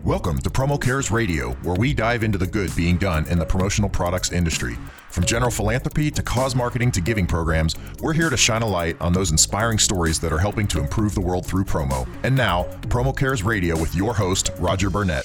[0.00, 3.46] Welcome to Promo Cares Radio, where we dive into the good being done in the
[3.46, 4.76] promotional products industry.
[5.10, 9.00] From general philanthropy to cause marketing to giving programs, we're here to shine a light
[9.00, 12.08] on those inspiring stories that are helping to improve the world through promo.
[12.24, 15.24] And now, Promo Cares Radio with your host, Roger Burnett.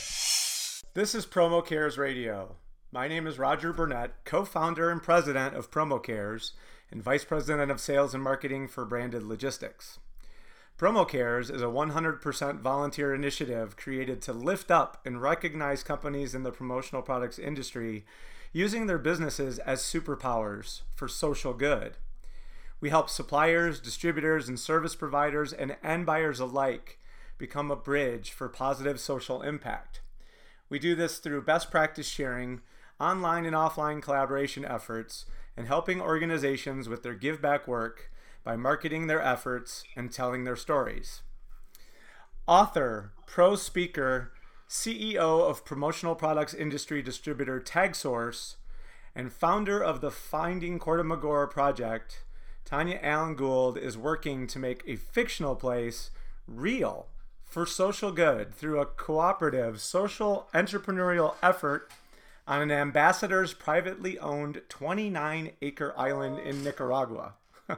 [0.93, 2.57] This is Promo Cares Radio.
[2.91, 6.53] My name is Roger Burnett, co founder and president of Promo Cares
[6.91, 9.99] and vice president of sales and marketing for Branded Logistics.
[10.77, 16.43] Promo Cares is a 100% volunteer initiative created to lift up and recognize companies in
[16.43, 18.05] the promotional products industry
[18.53, 21.97] using their businesses as superpowers for social good.
[22.79, 26.99] We help suppliers, distributors, and service providers and end buyers alike
[27.39, 30.01] become a bridge for positive social impact.
[30.69, 32.61] We do this through best practice sharing,
[32.99, 35.25] online and offline collaboration efforts,
[35.55, 38.11] and helping organizations with their give back work
[38.43, 41.21] by marketing their efforts and telling their stories.
[42.47, 44.31] Author, pro speaker,
[44.69, 48.55] CEO of promotional products industry distributor TagSource,
[49.15, 52.23] and founder of the Finding Porta Magor project,
[52.65, 56.11] Tanya Allen Gould is working to make a fictional place
[56.47, 57.07] real
[57.43, 61.89] for social good through a cooperative social entrepreneurial effort
[62.47, 67.33] on an ambassador's privately owned 29 acre island in Nicaragua.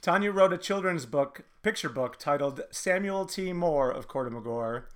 [0.00, 3.52] Tanya wrote a children's book, picture book titled Samuel T.
[3.52, 4.88] Moore of Porta Magor,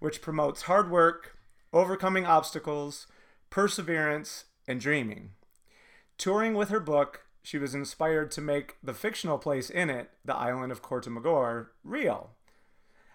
[0.00, 1.38] which promotes hard work,
[1.72, 3.06] overcoming obstacles,
[3.48, 5.30] perseverance, and dreaming.
[6.18, 10.36] Touring with her book, she was inspired to make the fictional place in it, the
[10.36, 12.32] island of Porta Magor, real.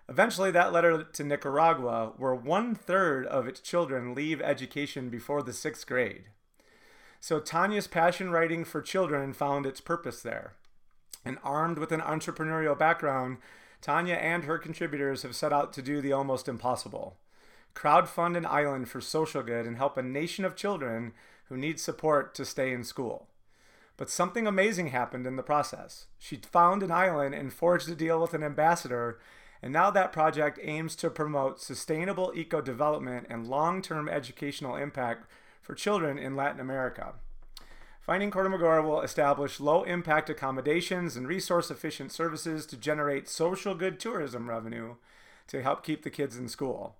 [0.09, 5.43] Eventually, that led her to Nicaragua, where one third of its children leave education before
[5.43, 6.23] the sixth grade.
[7.19, 10.55] So Tanya's passion writing for children found its purpose there.
[11.25, 13.37] And armed with an entrepreneurial background,
[13.81, 17.17] Tanya and her contributors have set out to do the almost impossible
[17.75, 21.13] crowdfund an island for social good and help a nation of children
[21.49, 23.27] who need support to stay in school.
[23.97, 26.07] But something amazing happened in the process.
[26.17, 29.19] She found an island and forged a deal with an ambassador,
[29.61, 35.29] and now that project aims to promote sustainable eco development and long term educational impact
[35.61, 37.13] for children in Latin America.
[38.05, 43.73] Finding Porta Magor will establish low impact accommodations and resource efficient services to generate social
[43.73, 44.93] good tourism revenue
[45.47, 46.95] to help keep the kids in school.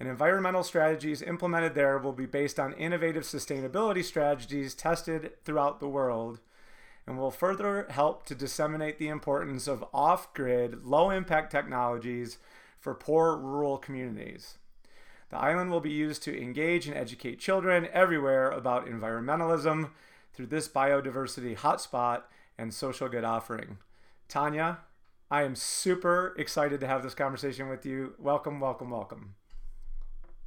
[0.00, 5.88] And environmental strategies implemented there will be based on innovative sustainability strategies tested throughout the
[5.88, 6.40] world
[7.06, 12.38] and will further help to disseminate the importance of off grid, low impact technologies
[12.80, 14.58] for poor rural communities.
[15.30, 19.90] The island will be used to engage and educate children everywhere about environmentalism
[20.38, 22.22] through this biodiversity hotspot
[22.56, 23.76] and social good offering.
[24.28, 24.78] Tanya,
[25.32, 28.14] I am super excited to have this conversation with you.
[28.20, 29.34] Welcome, welcome, welcome.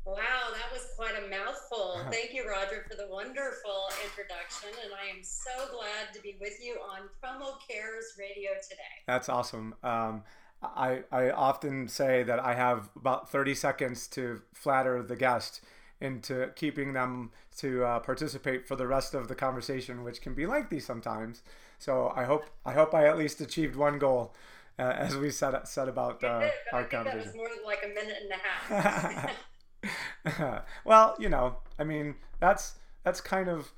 [0.05, 0.15] Wow,
[0.53, 1.99] that was quite a mouthful.
[2.09, 4.69] Thank you, Roger, for the wonderful introduction.
[4.81, 9.03] And I am so glad to be with you on Promo Cares Radio today.
[9.07, 9.75] That's awesome.
[9.83, 10.23] Um,
[10.63, 15.59] I, I often say that I have about 30 seconds to flatter the guest
[16.01, 20.45] into keeping them to uh, participate for the rest of the conversation, which can be
[20.45, 21.43] lengthy sometimes.
[21.77, 24.33] So I hope I hope I at least achieved one goal
[24.77, 27.19] uh, as we said set about uh, our conversation.
[27.19, 29.85] That was more like a minute and a
[30.27, 30.65] half.
[30.85, 33.71] well, you know, I mean, that's that's kind of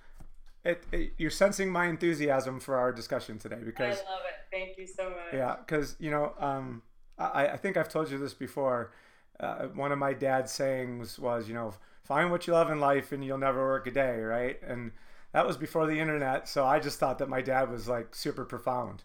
[0.63, 4.55] it, it, You're sensing my enthusiasm for our discussion today because I love it.
[4.55, 5.33] Thank you so much.
[5.33, 6.83] Yeah, because you know, um,
[7.17, 8.93] I I think I've told you this before.
[9.39, 11.73] Uh, one of my dad's sayings was, you know
[12.03, 14.61] find what you love in life and you'll never work a day, right?
[14.65, 14.91] And
[15.31, 18.45] that was before the internet, so I just thought that my dad was like super
[18.45, 19.03] profound.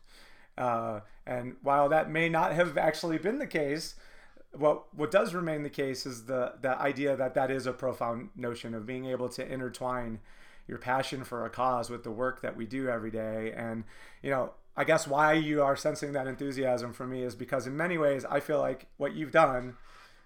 [0.56, 3.94] Uh, and while that may not have actually been the case,
[4.53, 8.31] what what does remain the case is the the idea that that is a profound
[8.34, 10.20] notion of being able to intertwine
[10.66, 13.53] your passion for a cause with the work that we do every day.
[13.56, 13.84] And
[14.22, 17.76] you know, I guess why you are sensing that enthusiasm for me is because in
[17.76, 19.76] many ways I feel like what you've done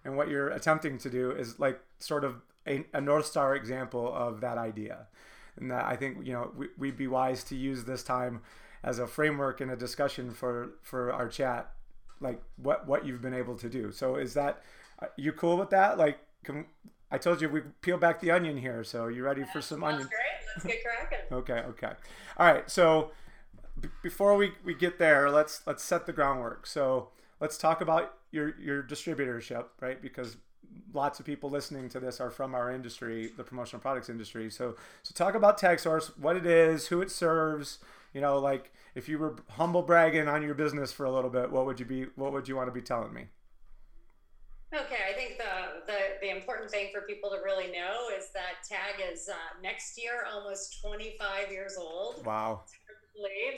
[0.05, 4.13] and what you're attempting to do is like sort of a, a North Star example
[4.13, 5.07] of that idea.
[5.57, 8.41] And that I think, you know, we, we'd be wise to use this time
[8.83, 11.71] as a framework and a discussion for, for our chat,
[12.21, 13.93] like what, what you've been able to do.
[13.93, 14.63] So is that,
[15.01, 15.99] uh, you cool with that?
[15.99, 16.67] Like, can,
[17.11, 18.83] I told you we peel back the onion here.
[18.83, 20.09] So you ready for some onion?
[20.09, 20.57] Great.
[20.57, 21.19] Let's get cracking.
[21.33, 21.69] okay.
[21.69, 21.93] Okay.
[22.39, 22.69] All right.
[22.71, 23.11] So
[23.81, 26.67] b- before we, we get there, let's, let's set the groundwork.
[26.67, 27.11] So
[27.41, 30.01] let's talk about your, your distributorship, right?
[30.01, 30.39] Because
[30.93, 34.51] lots of people listening to this are from our industry, the promotional products industry.
[34.51, 37.79] So, so talk about TagSource, what it is, who it serves.
[38.15, 41.51] You know, like if you were humble bragging on your business for a little bit,
[41.51, 42.07] what would you be?
[42.17, 43.27] What would you want to be telling me?
[44.75, 48.67] Okay, I think the the, the important thing for people to really know is that
[48.67, 52.63] tag is uh, next year almost 25 years old wow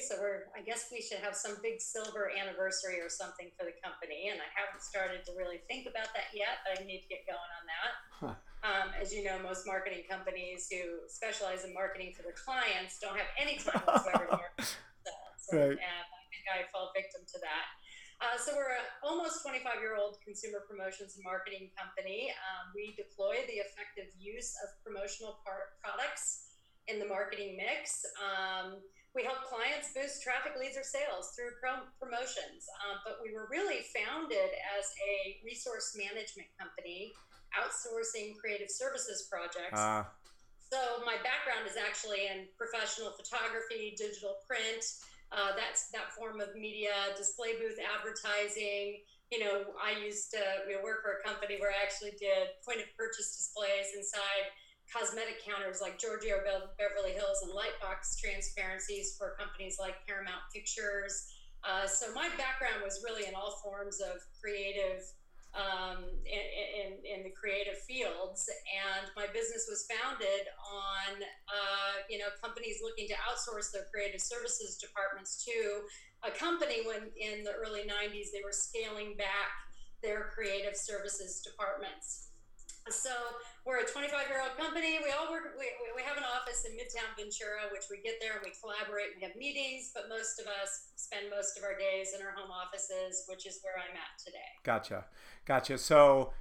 [0.04, 3.74] so we're i guess we should have some big silver anniversary or something for the
[3.80, 7.08] company and i haven't started to really think about that yet but i need to
[7.08, 8.34] get going on that huh.
[8.66, 13.16] um, as you know most marketing companies who specialize in marketing for their clients don't
[13.16, 14.76] have any time whatsoever to market
[15.38, 15.78] so, right.
[15.78, 17.66] and i think i fall victim to that
[18.22, 22.30] uh, so we're an almost 25 year old consumer promotions and marketing company.
[22.30, 26.54] Um, we deploy the effective use of promotional par- products
[26.86, 28.06] in the marketing mix.
[28.22, 28.80] Um,
[29.14, 32.66] we help clients boost traffic leads or sales through prom- promotions.
[32.82, 37.14] Um, but we were really founded as a resource management company,
[37.54, 39.78] outsourcing creative services projects.
[39.78, 40.02] Uh.
[40.66, 44.82] So my background is actually in professional photography, digital print.
[45.30, 48.98] Uh, that's that form of media, display booth advertising.
[49.30, 52.58] You know, I used to you know, work for a company where I actually did
[52.66, 54.50] point of purchase displays inside
[54.92, 56.38] cosmetic counters like Giorgio
[56.78, 61.32] Beverly Hills and Lightbox transparencies for companies like Paramount Pictures.
[61.64, 65.00] Uh, so my background was really in all forms of creative
[65.54, 66.44] um, in,
[66.74, 68.50] in, in, the creative fields.
[68.74, 74.20] And my business was founded on, uh, you know, companies looking to outsource their creative
[74.20, 75.86] services departments to
[76.26, 79.54] a company when in the early 90s they were scaling back
[80.02, 82.33] their creative services departments.
[82.90, 83.10] So
[83.64, 84.98] we're a 25 year old company.
[85.02, 85.66] We all work, we,
[85.96, 89.22] we have an office in Midtown Ventura, which we get there and we collaborate and
[89.22, 93.24] have meetings, but most of us spend most of our days in our home offices,
[93.26, 94.52] which is where I'm at today.
[94.62, 95.06] Gotcha.
[95.46, 95.78] Gotcha.
[95.78, 96.32] So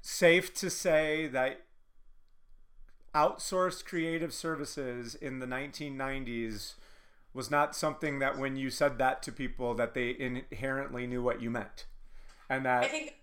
[0.00, 1.62] safe to say that
[3.14, 6.74] outsourced creative services in the 1990s
[7.34, 11.42] was not something that when you said that to people that they inherently knew what
[11.42, 11.86] you meant
[12.48, 13.14] and that I think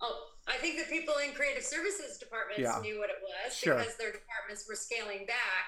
[0.00, 2.76] oh I think the people in creative services departments yeah.
[2.84, 3.80] knew what it was sure.
[3.80, 5.64] because their departments were scaling back.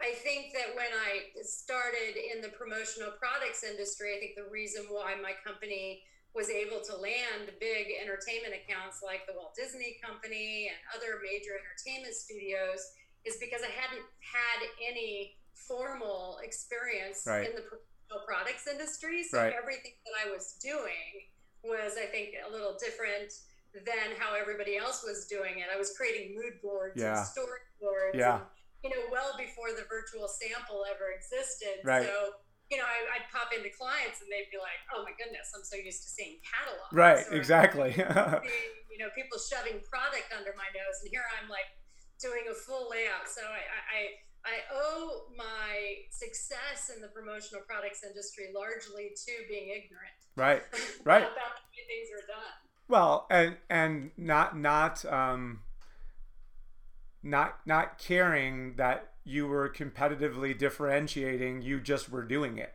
[0.00, 4.88] I think that when I started in the promotional products industry, I think the reason
[4.88, 6.02] why my company
[6.32, 11.54] was able to land big entertainment accounts like the Walt Disney Company and other major
[11.54, 12.80] entertainment studios
[13.28, 17.46] is because I hadn't had any formal experience right.
[17.46, 19.22] in the promotional products industry.
[19.22, 19.52] So right.
[19.52, 21.28] everything that I was doing
[21.62, 23.30] was, I think, a little different
[23.74, 25.72] than how everybody else was doing it.
[25.72, 27.16] I was creating mood boards yeah.
[27.16, 28.14] and storyboards.
[28.14, 28.44] Yeah.
[28.44, 28.44] And,
[28.84, 31.80] you know, well before the virtual sample ever existed.
[31.80, 32.04] Right.
[32.04, 32.36] So,
[32.68, 35.60] you know, I, would pop into clients and they'd be like, "Oh my goodness, I'm
[35.60, 37.24] so used to seeing catalogs." Right.
[37.28, 37.92] Or exactly.
[37.96, 41.68] seeing, you know, people shoving product under my nose, and here I'm like
[42.16, 43.28] doing a full layout.
[43.28, 43.60] So I,
[43.92, 44.00] I,
[44.42, 50.16] I owe my success in the promotional products industry largely to being ignorant.
[50.34, 50.62] Right.
[51.04, 51.26] Right.
[51.26, 52.71] about the way things are done.
[52.88, 55.60] Well, and and not not um,
[57.22, 62.74] not not caring that you were competitively differentiating, you just were doing it.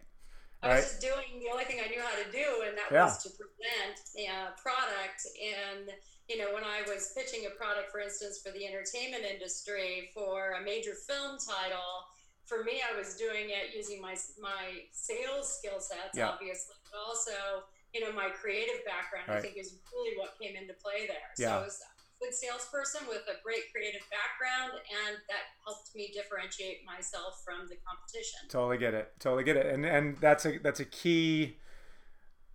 [0.64, 0.72] Right?
[0.72, 3.04] I was just doing the only thing I knew how to do, and that yeah.
[3.06, 5.28] was to present a product.
[5.38, 5.90] And
[6.28, 10.58] you know, when I was pitching a product, for instance, for the entertainment industry for
[10.60, 12.10] a major film title,
[12.46, 16.30] for me, I was doing it using my my sales skill sets, yeah.
[16.30, 17.68] obviously, but also
[17.98, 19.38] you know, my creative background, right.
[19.38, 21.34] I think is really what came into play there.
[21.38, 21.48] Yeah.
[21.48, 26.12] So I was a good salesperson with a great creative background, and that helped me
[26.14, 28.40] differentiate myself from the competition.
[28.50, 29.14] Totally get it.
[29.20, 29.66] Totally get it.
[29.66, 31.58] And and that's a that's a key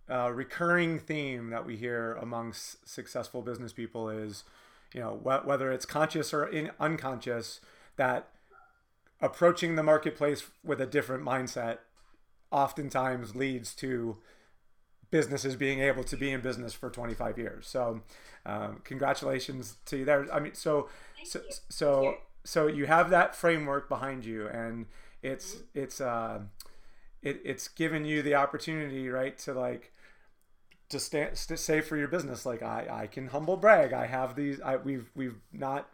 [0.09, 4.43] uh, recurring theme that we hear amongst successful business people is,
[4.93, 7.59] you know, wh- whether it's conscious or in, unconscious,
[7.95, 8.29] that
[9.21, 11.79] approaching the marketplace with a different mindset
[12.51, 14.17] oftentimes leads to
[15.13, 17.67] businesses being able to be in business for 25 years.
[17.67, 18.01] So,
[18.47, 20.27] um, congratulations to you there.
[20.33, 20.89] I mean, so,
[21.23, 21.51] so, you.
[21.69, 24.87] so, so you have that framework behind you, and
[25.21, 25.79] it's mm-hmm.
[25.79, 26.39] it's uh,
[27.21, 29.93] it, it's given you the opportunity, right, to like
[30.89, 33.93] to stand to say for your business, like I I can humble brag.
[33.93, 34.59] I have these.
[34.61, 35.89] I we've we've not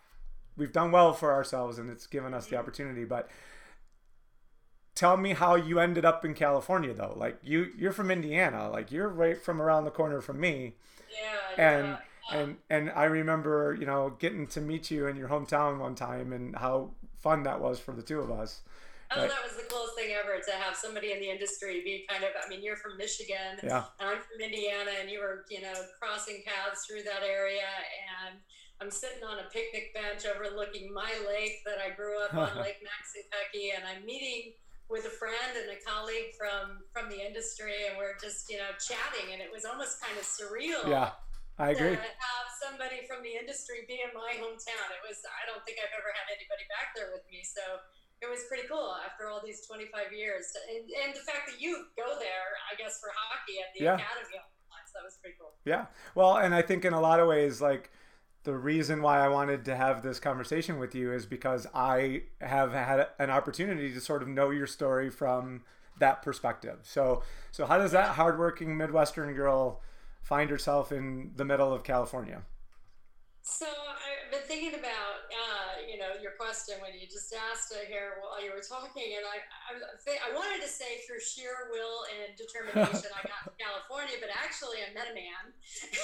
[0.56, 2.62] we've done well for ourselves, and it's given us the mm-hmm.
[2.62, 3.30] opportunity, but
[5.00, 7.14] tell me how you ended up in California though.
[7.16, 10.74] Like you you're from Indiana, like you're right from around the corner from me.
[11.10, 11.64] Yeah.
[11.64, 12.38] And yeah.
[12.38, 16.34] and and I remember, you know, getting to meet you in your hometown one time
[16.34, 18.62] and how fun that was for the two of us.
[19.12, 19.30] Oh, right.
[19.30, 22.30] that was the coolest thing ever to have somebody in the industry be kind of.
[22.36, 23.86] I mean, you're from Michigan, yeah.
[24.00, 27.66] and I'm from Indiana, and you were, you know, crossing paths through that area,
[28.22, 28.38] and
[28.80, 32.86] I'm sitting on a picnic bench overlooking my lake that I grew up on, Lake
[32.86, 34.54] Maxinkuckee, and I'm meeting
[34.90, 38.74] with a friend and a colleague from from the industry, and we're just you know
[38.82, 40.82] chatting, and it was almost kind of surreal.
[40.90, 41.14] Yeah,
[41.62, 41.94] I agree.
[41.94, 44.88] To have somebody from the industry be in my hometown.
[44.92, 47.62] It was I don't think I've ever had anybody back there with me, so
[48.20, 50.52] it was pretty cool after all these 25 years.
[50.68, 53.96] And, and the fact that you go there, I guess for hockey at the yeah.
[53.96, 54.44] academy,
[54.92, 55.54] that was pretty cool.
[55.66, 57.92] Yeah, well, and I think in a lot of ways, like
[58.44, 62.72] the reason why I wanted to have this conversation with you is because I have
[62.72, 65.64] had an opportunity to sort of know your story from
[66.00, 66.80] that perspective.
[66.84, 69.82] So, so how does that hardworking Midwestern girl
[70.22, 72.44] find herself in the middle of California?
[73.50, 77.90] So I've been thinking about, uh, you know, your question when you just asked it
[77.90, 79.74] here while you were talking, and I, I,
[80.22, 84.86] I wanted to say through sheer will and determination I got to California, but actually
[84.86, 85.44] I met a man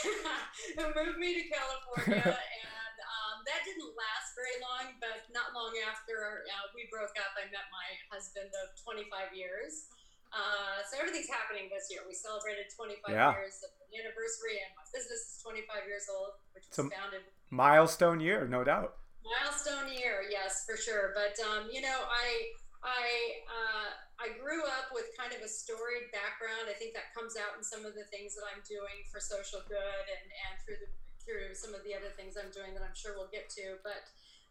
[0.74, 4.98] who moved me to California, and um, that didn't last very long.
[4.98, 9.94] But not long after uh, we broke up, I met my husband of 25 years.
[10.36, 12.04] Uh, so everything's happening this year.
[12.04, 13.32] We celebrated 25 yeah.
[13.40, 17.24] years of the anniversary, and my business is 25 years old, which was founded.
[17.48, 19.00] Milestone year, no doubt.
[19.24, 21.16] Milestone year, yes, for sure.
[21.16, 22.52] But um, you know, I
[22.84, 23.06] I
[23.48, 23.90] uh,
[24.20, 26.68] I grew up with kind of a storied background.
[26.68, 29.64] I think that comes out in some of the things that I'm doing for social
[29.72, 30.92] good, and and through the
[31.26, 33.82] through some of the other things I'm doing that I'm sure we'll get to.
[33.82, 34.06] But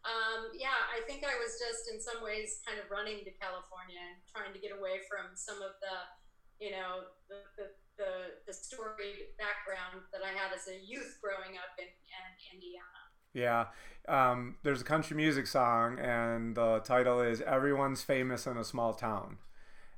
[0.05, 3.97] um, yeah, I think I was just in some ways kind of running to California
[3.97, 5.97] and trying to get away from some of the,
[6.61, 8.11] you know, the, the, the,
[8.45, 13.01] the storied background that I had as a youth growing up in, in Indiana.
[13.33, 13.73] Yeah.
[14.07, 18.93] Um, there's a country music song, and the title is Everyone's Famous in a Small
[18.93, 19.37] Town.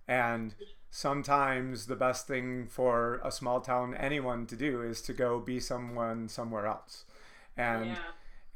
[0.07, 0.55] And
[0.89, 5.59] sometimes the best thing for a small town anyone to do is to go be
[5.59, 7.03] someone somewhere else.
[7.57, 7.97] And yeah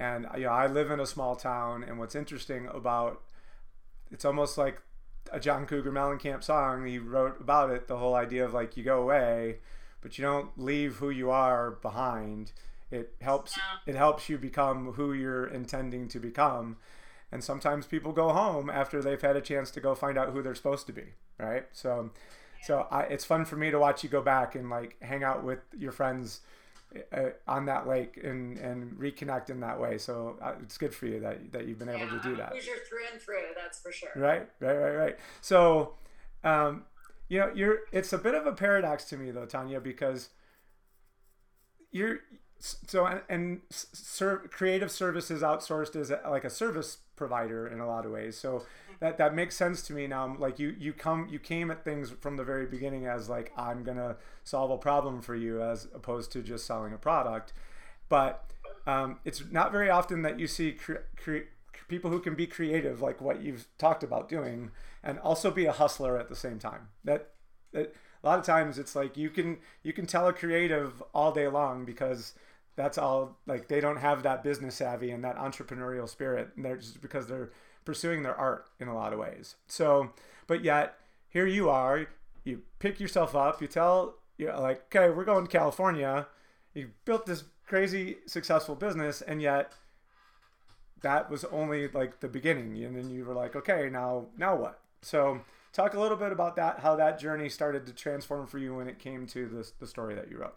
[0.01, 3.21] and you know, I live in a small town, and what's interesting about
[4.09, 4.81] it's almost like
[5.31, 6.87] a John Cougar Mellencamp song.
[6.87, 9.59] He wrote about it, the whole idea of like you go away,
[10.01, 12.51] but you don't leave who you are behind.
[12.89, 16.77] It helps it helps you become who you're intending to become.
[17.31, 20.41] And sometimes people go home after they've had a chance to go find out who
[20.41, 21.65] they're supposed to be, right?
[21.73, 22.09] So
[22.63, 25.43] so I, it's fun for me to watch you go back and like hang out
[25.43, 26.41] with your friends
[27.11, 29.97] uh, on that lake and and reconnect in that way.
[29.97, 32.53] So uh, it's good for you that that you've been able to do that.
[32.53, 34.09] You're through and through, that's for sure.
[34.15, 35.19] Right, right, right, right.
[35.41, 35.93] So,
[36.43, 36.83] um,
[37.29, 40.29] you know, you're it's a bit of a paradox to me though, Tanya, because
[41.91, 42.19] you're
[42.59, 48.05] so and, and ser- creative services outsourced is like a service provider in a lot
[48.05, 48.37] of ways.
[48.37, 48.65] So
[49.01, 50.35] that that makes sense to me now.
[50.37, 53.83] Like you you come you came at things from the very beginning as like I'm
[53.83, 57.51] gonna solve a problem for you as opposed to just selling a product.
[58.07, 58.45] But
[58.85, 61.49] um, it's not very often that you see cre- cre-
[61.87, 64.71] people who can be creative like what you've talked about doing
[65.03, 66.89] and also be a hustler at the same time.
[67.03, 67.31] That
[67.73, 71.31] that a lot of times it's like you can you can tell a creative all
[71.31, 72.35] day long because
[72.75, 76.77] that's all like they don't have that business savvy and that entrepreneurial spirit and they're
[76.77, 77.49] just because they're
[77.85, 79.55] pursuing their art in a lot of ways.
[79.67, 80.11] So,
[80.47, 80.95] but yet
[81.29, 82.07] here you are,
[82.43, 86.27] you pick yourself up, you tell you know, like, okay, we're going to California.
[86.73, 89.73] You built this crazy successful business, and yet
[91.01, 92.83] that was only like the beginning.
[92.83, 94.79] And then you were like, okay, now now what?
[95.01, 95.41] So
[95.73, 98.87] talk a little bit about that, how that journey started to transform for you when
[98.87, 100.55] it came to this the story that you wrote.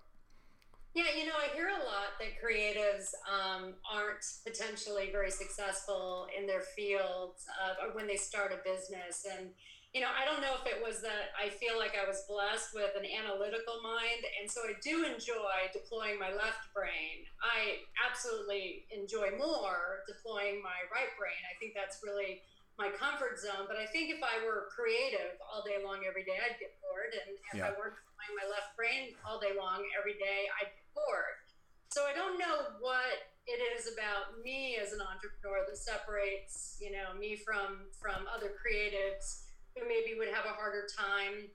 [0.94, 6.46] Yeah, you know, I hear a lot that creatives um, aren't potentially very successful in
[6.46, 9.26] their fields uh, when they start a business.
[9.26, 9.50] And,
[9.90, 12.78] you know, I don't know if it was that I feel like I was blessed
[12.78, 14.22] with an analytical mind.
[14.38, 17.26] And so I do enjoy deploying my left brain.
[17.42, 21.42] I absolutely enjoy more deploying my right brain.
[21.50, 22.38] I think that's really
[22.78, 23.70] my comfort zone.
[23.70, 27.14] But I think if I were creative all day long every day, I'd get bored.
[27.14, 27.70] And if yeah.
[27.70, 28.02] I worked
[28.32, 31.44] my left brain all day long every day, I'd get bored.
[31.92, 36.90] So I don't know what it is about me as an entrepreneur that separates, you
[36.90, 39.44] know, me from from other creatives
[39.76, 41.52] who maybe would have a harder time,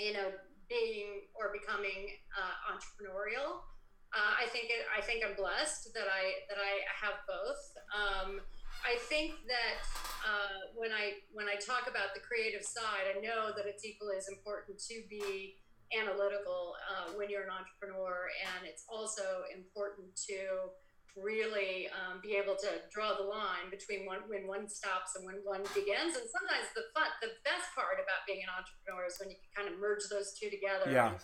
[0.00, 0.32] you know,
[0.68, 3.62] being or becoming uh, entrepreneurial.
[4.08, 7.62] Uh, I think it, I think I'm blessed that I that I have both.
[7.92, 8.40] Um,
[8.84, 9.78] I think that
[10.24, 14.16] uh, when I when I talk about the creative side, I know that it's equally
[14.16, 15.56] as important to be
[15.96, 20.72] analytical uh, when you're an entrepreneur, and it's also important to
[21.16, 25.42] really um, be able to draw the line between one, when one stops and when
[25.42, 26.14] one begins.
[26.14, 29.50] And sometimes the fun, the best part about being an entrepreneur is when you can
[29.50, 30.86] kind of merge those two together.
[30.86, 31.16] Yeah.
[31.16, 31.18] And,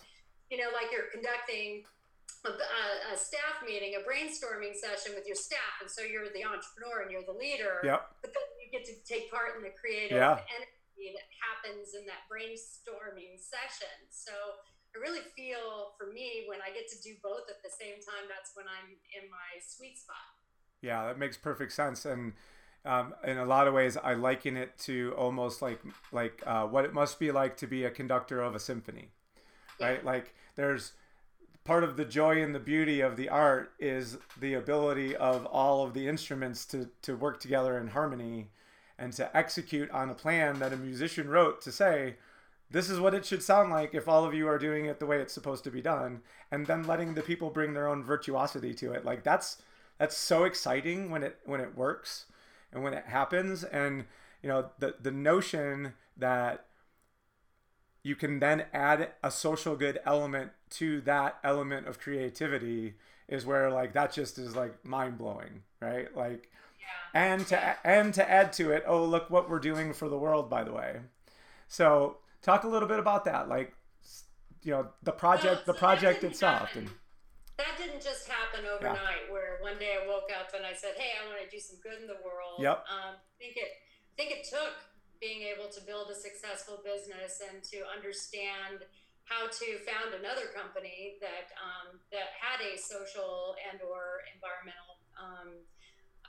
[0.51, 1.87] you know, like you're conducting
[2.51, 7.01] a, a, staff meeting, a brainstorming session with your staff, and so you're the entrepreneur
[7.01, 7.81] and you're the leader.
[7.81, 8.21] Yep.
[8.21, 10.39] But then you get to take part in the creative yeah.
[10.39, 10.63] and
[10.95, 13.93] that happens in that brainstorming session.
[14.09, 17.69] So I I really feel for me when I get to do both at the
[17.69, 20.15] same time, that's when I'm in my sweet spot.
[20.81, 22.05] Yeah, that makes perfect sense.
[22.05, 22.33] And
[22.85, 26.85] um, in a lot of ways, I liken it to almost like like uh, what
[26.85, 29.09] it must be like to be a conductor of a symphony,
[29.79, 29.87] yeah.
[29.87, 30.05] right?
[30.05, 30.93] Like there's
[31.65, 35.83] part of the joy and the beauty of the art is the ability of all
[35.83, 38.47] of the instruments to to work together in harmony
[38.97, 42.15] and to execute on a plan that a musician wrote to say
[42.71, 45.05] this is what it should sound like if all of you are doing it the
[45.05, 48.73] way it's supposed to be done and then letting the people bring their own virtuosity
[48.73, 49.05] to it.
[49.05, 49.61] Like that's
[49.97, 52.25] that's so exciting when it when it works
[52.71, 53.63] and when it happens.
[53.63, 54.05] And
[54.41, 56.65] you know the the notion that
[58.03, 62.95] you can then add a social good element to that element of creativity
[63.27, 67.21] is where like that just is like mind blowing right like yeah.
[67.21, 70.49] and to and to add to it oh look what we're doing for the world
[70.49, 70.97] by the way
[71.67, 73.73] so talk a little bit about that like
[74.63, 76.83] you know the project well, so the project itself happen.
[76.83, 76.89] and
[77.57, 79.33] that didn't just happen overnight yeah.
[79.33, 81.77] where one day I woke up and I said hey I want to do some
[81.81, 84.75] good in the world yep um, I think it I think it took
[85.21, 88.83] being able to build a successful business and to understand
[89.25, 95.49] how to found another company that um, that had a social and or environmental um,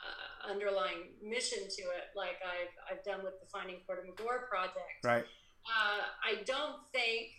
[0.01, 5.05] uh, underlying mission to it, like I've, I've done with the Finding Porta Magor project.
[5.05, 5.25] Right.
[5.65, 7.33] Uh, I don't think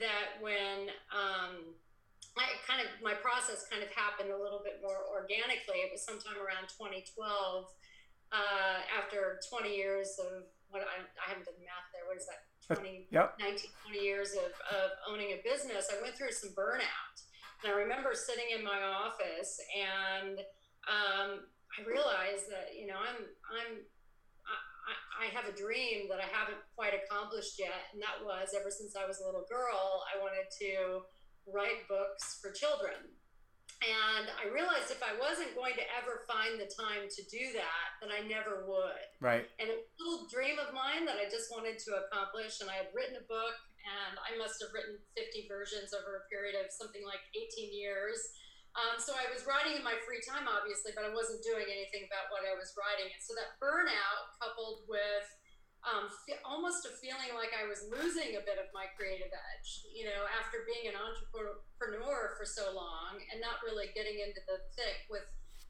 [0.00, 1.76] that when um,
[2.34, 5.86] I kind of my process kind of happened a little bit more organically.
[5.86, 7.70] It was sometime around 2012,
[8.34, 12.04] uh, after 20 years of what I, I haven't done math there.
[12.10, 12.42] What is that?
[12.72, 13.34] 20, yep.
[13.38, 15.88] 19, 20 years of, of owning a business.
[15.90, 17.16] I went through some burnout,
[17.62, 20.38] and I remember sitting in my office and
[20.86, 21.46] um,
[21.76, 23.72] I realized that you know I'm I'm
[24.86, 28.70] I, I have a dream that I haven't quite accomplished yet, and that was ever
[28.70, 31.02] since I was a little girl, I wanted to
[31.50, 32.94] write books for children.
[33.84, 38.00] And I realized if I wasn't going to ever find the time to do that,
[38.00, 39.04] then I never would.
[39.20, 39.44] Right.
[39.60, 42.88] And a little dream of mine that I just wanted to accomplish, and I had
[42.96, 47.04] written a book, and I must have written 50 versions over a period of something
[47.04, 48.32] like 18 years
[48.76, 52.04] um, so I was writing in my free time, obviously, but I wasn't doing anything
[52.04, 53.08] about what I was writing.
[53.08, 55.24] And so that burnout, coupled with
[55.86, 56.10] um,
[56.42, 60.26] almost a feeling like I was losing a bit of my creative edge, you know,
[60.34, 65.26] after being an entrepreneur for so long and not really getting into the thick with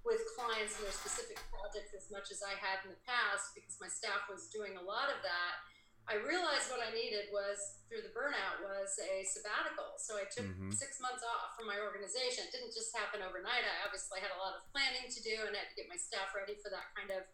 [0.09, 3.75] with clients and their specific projects as much as I had in the past because
[3.83, 5.67] my staff was doing a lot of that
[6.07, 9.99] I realized what I needed was through the burnout was a sabbatical.
[9.99, 10.71] So I took mm-hmm.
[10.71, 12.47] six months off from my organization.
[12.47, 13.67] It didn't just happen overnight.
[13.67, 15.99] I obviously had a lot of planning to do and I had to get my
[15.99, 17.27] staff ready for that kind of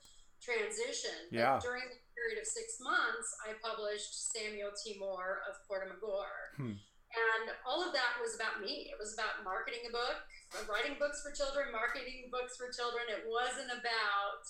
[0.42, 1.30] transition.
[1.30, 1.56] Yeah.
[1.56, 4.98] But during the period of six months, I published Samuel T.
[4.98, 6.58] Moore of Porta Magor.
[6.58, 6.76] Hmm.
[7.12, 8.88] And all of that was about me.
[8.88, 10.16] It was about marketing a book,
[10.64, 13.04] writing books for children, marketing books for children.
[13.12, 14.44] It wasn't about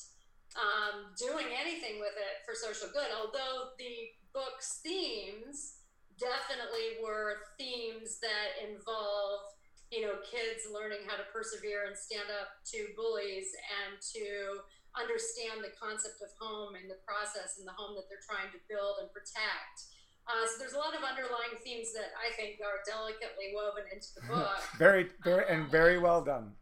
[0.54, 3.10] um, doing anything with it for social good.
[3.10, 5.82] Although the book's themes
[6.22, 9.42] definitely were themes that involve,
[9.90, 13.50] you know, kids learning how to persevere and stand up to bullies
[13.82, 14.62] and to
[14.98, 18.60] understand the concept of home and the process and the home that they're trying to
[18.68, 19.88] build and protect.
[20.28, 24.10] Uh, so there's a lot of underlying themes that I think are delicately woven into
[24.14, 24.60] the book.
[24.78, 26.54] very, very, and very well done.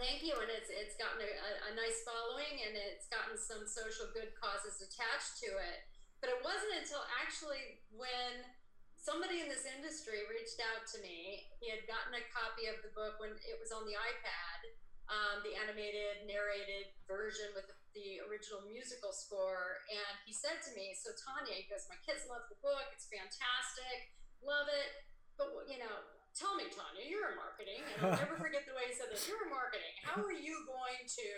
[0.00, 4.08] Thank you, and it's it's gotten a, a, nice following, and it's gotten some social
[4.16, 5.84] good causes attached to it.
[6.24, 8.48] But it wasn't until actually when
[9.00, 11.48] somebody in this industry reached out to me.
[11.60, 14.60] He had gotten a copy of the book when it was on the iPad,
[15.10, 20.94] um, the animated, narrated version with the, original musical score, and he said to me,
[20.94, 22.86] "So Tanya, he goes, my kids love the book.
[22.94, 28.20] It's fantastic, love it, but you know." tell me, Tanya, you're in marketing, and I'll
[28.22, 29.26] never forget the way he said this.
[29.26, 29.90] You're in marketing.
[30.06, 31.28] How are you going to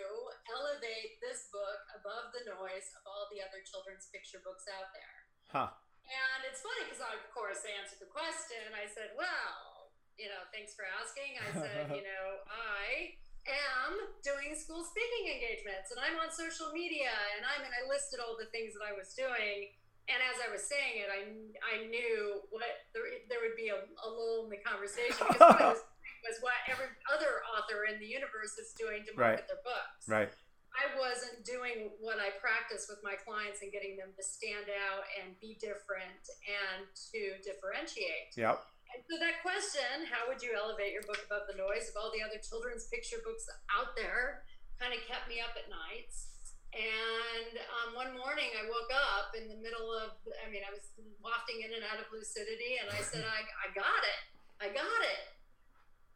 [0.53, 5.17] elevate this book above the noise of all the other children's picture books out there?
[5.49, 5.69] Huh.
[6.05, 8.75] And it's funny because I, of course, I answered the question.
[8.75, 11.39] I said, well, you know, thanks for asking.
[11.39, 17.11] I said, you know, I am doing school speaking engagements and I'm on social media
[17.35, 19.73] and I'm, and I listed all the things that I was doing
[20.11, 21.21] and as I was saying it, I,
[21.63, 25.63] I knew what there, there would be a, a lull in the conversation because what
[25.63, 25.83] I was
[26.27, 29.47] was what every other author in the universe is doing to market right.
[29.47, 30.03] their books.
[30.07, 30.31] Right.
[30.75, 35.05] I wasn't doing what I practice with my clients and getting them to stand out
[35.21, 38.35] and be different and to differentiate.
[38.35, 38.59] Yep.
[38.93, 42.13] And so that question, how would you elevate your book above the noise of all
[42.13, 44.45] the other children's picture books out there,
[44.77, 46.33] kind of kept me up at nights.
[46.73, 50.89] And um, one morning I woke up in the middle of, I mean, I was
[51.21, 54.21] wafting in and out of lucidity and I said, I, I got it.
[54.57, 55.33] I got it.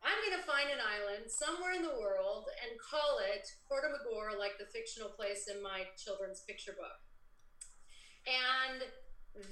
[0.01, 4.57] I'm going to find an island somewhere in the world and call it Magor, like
[4.57, 7.01] the fictional place in my children's picture book.
[8.25, 8.85] And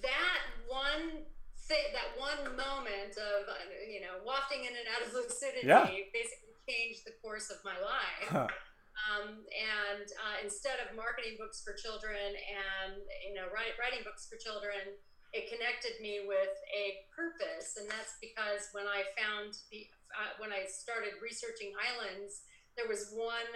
[0.01, 1.25] that one
[1.69, 3.49] that one moment of,
[3.89, 5.89] you know, wafting in and out of lucidity yeah.
[6.13, 8.29] basically changed the course of my life.
[8.29, 8.47] Huh.
[8.95, 12.95] Um, and uh, instead of marketing books for children and
[13.27, 14.95] you know write, writing books for children,
[15.35, 19.83] it connected me with a purpose, and that's because when I found the
[20.15, 22.47] uh, when I started researching islands,
[22.79, 23.51] there was one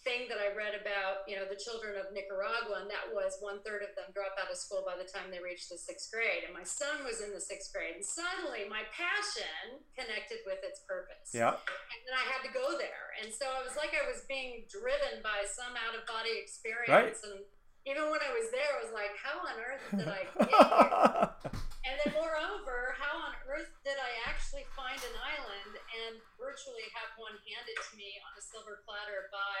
[0.00, 3.60] thing that I read about, you know, the children of Nicaragua, and that was one
[3.60, 6.48] third of them drop out of school by the time they reach the sixth grade.
[6.48, 10.80] And my son was in the sixth grade, and suddenly my passion connected with its
[10.88, 11.36] purpose.
[11.36, 11.52] Yeah.
[11.52, 14.64] And then I had to go there, and so I was like I was being
[14.72, 16.88] driven by some out of body experience.
[16.88, 17.12] Right.
[17.28, 17.44] And
[17.88, 21.52] even when I was there, I was like, how on earth did I get here?
[21.88, 25.74] and then moreover, how on earth did I actually find an island
[26.06, 29.56] and virtually have one handed to me on a silver platter by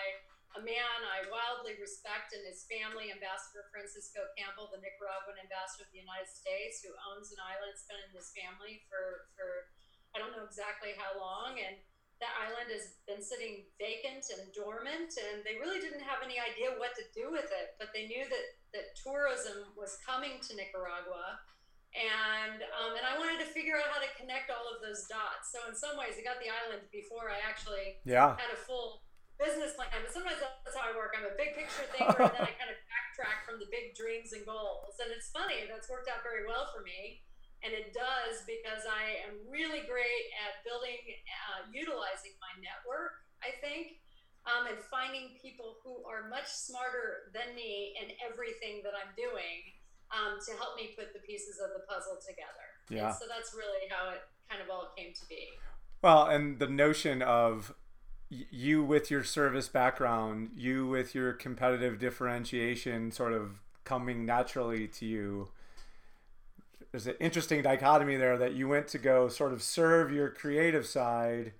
[0.58, 5.90] a man I wildly respect and his family, Ambassador Francisco Campbell, the Nicaraguan ambassador of
[5.94, 9.70] the United States, who owns an island, it's been in his family for, for
[10.10, 11.62] I don't know exactly how long.
[11.62, 11.78] And
[12.20, 16.76] that island has been sitting vacant and dormant, and they really didn't have any idea
[16.76, 17.80] what to do with it.
[17.80, 21.40] But they knew that, that tourism was coming to Nicaragua.
[21.90, 25.50] And um, and I wanted to figure out how to connect all of those dots.
[25.50, 28.38] So in some ways, I got the island before I actually yeah.
[28.38, 29.02] had a full
[29.40, 29.90] business plan.
[29.90, 31.18] But sometimes that's how I work.
[31.18, 34.36] I'm a big picture thinker, and then I kind of backtrack from the big dreams
[34.36, 35.02] and goals.
[35.02, 37.26] And it's funny that's worked out very well for me,
[37.62, 40.98] and it does because I am really great at building,
[41.50, 43.20] uh, utilizing my network.
[43.40, 44.00] I think.
[44.48, 49.68] Um, and finding people who are much smarter than me in everything that I'm doing
[50.10, 52.66] um, to help me put the pieces of the puzzle together.
[52.88, 53.12] Yeah.
[53.12, 55.48] And so that's really how it kind of all came to be.
[56.02, 57.74] Well, and the notion of
[58.30, 65.06] you with your service background, you with your competitive differentiation sort of coming naturally to
[65.06, 65.48] you.
[66.92, 70.86] There's an interesting dichotomy there that you went to go sort of serve your creative
[70.86, 71.52] side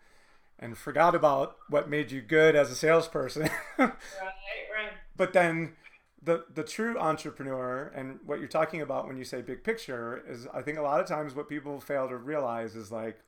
[0.58, 3.48] and forgot about what made you good as a salesperson.
[3.78, 4.92] right, right.
[5.16, 5.72] But then
[6.22, 10.46] the the true entrepreneur and what you're talking about when you say big picture is
[10.52, 13.20] I think a lot of times what people fail to realize is like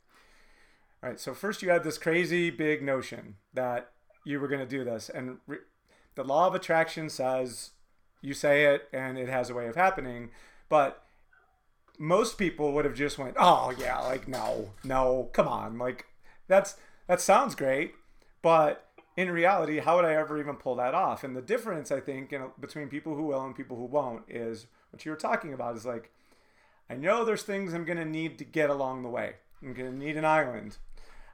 [1.03, 3.91] all right, so first you had this crazy big notion that
[4.25, 5.59] you were going to do this, and re-
[6.15, 7.71] the law of attraction says
[8.21, 10.31] you say it and it has a way of happening,
[10.69, 11.03] but
[12.03, 16.07] most people would have just went, "Oh yeah, like no, no, come on, like
[16.49, 17.95] that's that sounds great,
[18.43, 22.01] but in reality, how would I ever even pull that off?" And the difference, I
[22.01, 25.53] think, in, between people who will and people who won't is what you were talking
[25.55, 26.11] about is like,
[26.91, 29.37] I know there's things I'm to need to get along the way.
[29.63, 30.79] I'm to need an island.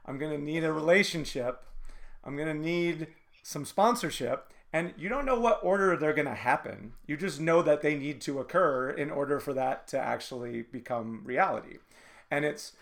[0.05, 1.63] I'm to need a relationship.
[2.23, 3.07] I'm to need
[3.41, 4.53] some sponsorship.
[4.71, 6.93] And you don't know what order they're going to happen.
[7.07, 11.21] You just know that they need to occur in order for that to actually become
[11.25, 11.77] reality.
[12.29, 12.73] And it's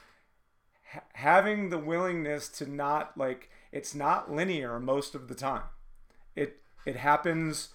[0.92, 5.64] ha- having the willingness to not like it's not linear most of the time.
[6.36, 7.70] It it happens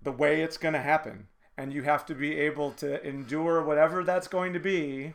[0.00, 4.02] the way it's going to happen and you have to be able to endure whatever
[4.04, 5.12] that's going to be.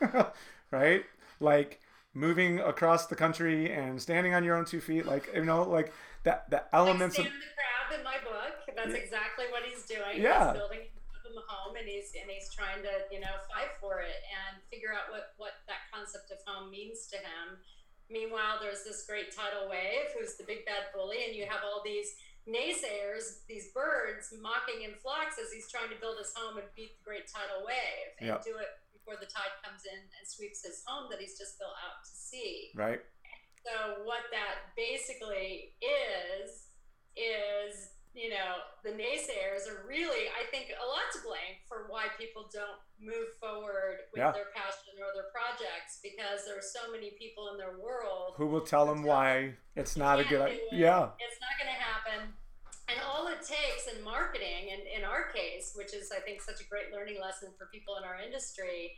[0.70, 1.04] right?
[1.40, 1.80] Like
[2.14, 5.92] moving across the country and standing on your own two feet, like you know, like
[6.24, 8.62] that the elements like of the crab in my book.
[8.76, 10.22] That's exactly what he's doing.
[10.22, 10.52] Yeah.
[10.52, 10.86] He's building
[11.32, 14.92] a home and he's and he's trying to, you know, fight for it and figure
[14.92, 17.56] out what, what that concept of home means to him.
[18.12, 21.80] Meanwhile, there's this great tidal wave who's the big bad bully, and you have all
[21.80, 22.12] these
[22.44, 26.98] naysayers, these birds mocking in flocks as he's trying to build his home and beat
[27.00, 28.44] the great tidal wave and yep.
[28.44, 31.74] do it before the tide comes in and sweeps his home that he's just built
[31.86, 32.74] out to sea.
[32.74, 33.00] Right.
[33.62, 36.72] So what that basically is
[37.14, 42.08] is you know the naysayers are really I think a lot to blame for why
[42.18, 44.32] people don't move forward with yeah.
[44.32, 48.46] their passion or their projects because there are so many people in their world who
[48.46, 50.68] will tell them why it's not a good idea.
[50.72, 52.34] Yeah, it's not going to happen.
[52.90, 56.60] And all it takes in marketing, and in our case, which is I think such
[56.60, 58.92] a great learning lesson for people in our industry,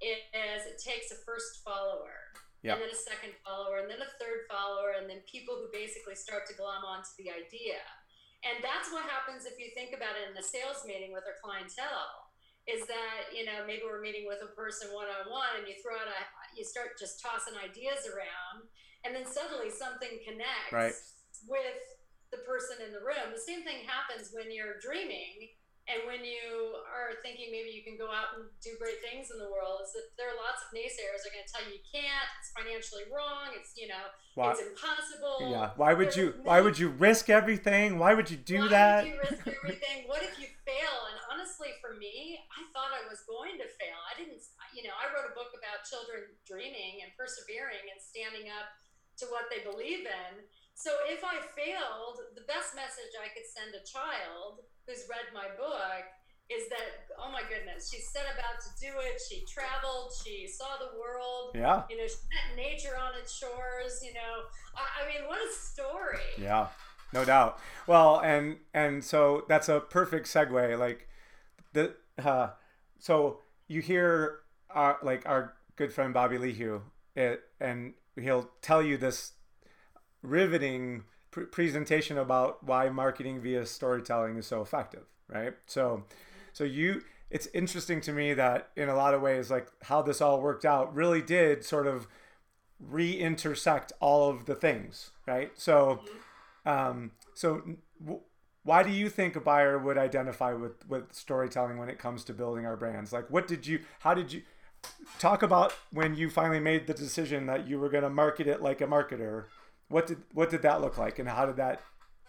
[0.00, 2.30] is it takes a first follower.
[2.60, 2.76] Yep.
[2.76, 6.12] And then a second follower, and then a third follower, and then people who basically
[6.12, 7.80] start to glom onto the idea.
[8.44, 11.40] And that's what happens if you think about it in a sales meeting with our
[11.40, 12.32] clientele.
[12.68, 15.80] Is that you know maybe we're meeting with a person one on one, and you
[15.80, 16.20] throw out a
[16.52, 18.68] you start just tossing ideas around,
[19.08, 20.92] and then suddenly something connects right.
[21.48, 21.80] with
[22.28, 23.32] the person in the room.
[23.32, 25.56] The same thing happens when you're dreaming
[25.90, 29.42] and when you are thinking maybe you can go out and do great things in
[29.42, 31.82] the world, is that there are lots of naysayers that are going to tell you
[31.82, 32.30] you can't.
[32.38, 33.50] It's financially wrong.
[33.58, 34.06] It's you know
[34.38, 35.50] why, it's impossible.
[35.50, 35.74] Yeah.
[35.74, 36.46] Why would There's you?
[36.46, 37.98] Why would you risk everything?
[37.98, 38.98] Why would you do why that?
[39.02, 40.06] Would you risk everything?
[40.06, 40.96] what if you fail?
[41.10, 43.98] And honestly, for me, I thought I was going to fail.
[44.06, 44.38] I didn't.
[44.70, 48.70] You know, I wrote a book about children dreaming and persevering and standing up
[49.18, 50.32] to what they believe in.
[50.80, 55.46] So if I failed, the best message I could send a child who's read my
[55.56, 56.04] book
[56.50, 59.20] is that oh my goodness she set about to do it.
[59.28, 60.12] She traveled.
[60.24, 61.52] She saw the world.
[61.54, 61.84] Yeah.
[61.88, 64.50] You know she met nature on its shores you know.
[64.76, 66.18] I, I mean what a story.
[66.38, 66.66] Yeah
[67.12, 67.58] no doubt.
[67.86, 71.08] Well and and so that's a perfect segue like
[71.72, 72.50] the uh,
[72.98, 76.82] so you hear our like our good friend bobby lehew
[77.16, 79.32] it and he'll tell you this
[80.22, 85.54] riveting pr- presentation about why marketing via storytelling is so effective, right?
[85.66, 86.04] So,
[86.52, 90.20] so you, it's interesting to me that in a lot of ways, like how this
[90.20, 92.06] all worked out, really did sort of
[92.78, 95.52] re-intersect all of the things, right?
[95.56, 96.00] So,
[96.66, 97.62] um, so.
[98.02, 98.20] W-
[98.62, 102.34] why do you think a buyer would identify with with storytelling when it comes to
[102.34, 104.42] building our brands like what did you how did you
[105.18, 108.62] talk about when you finally made the decision that you were going to market it
[108.62, 109.44] like a marketer
[109.90, 111.82] what did what did that look like, and how did that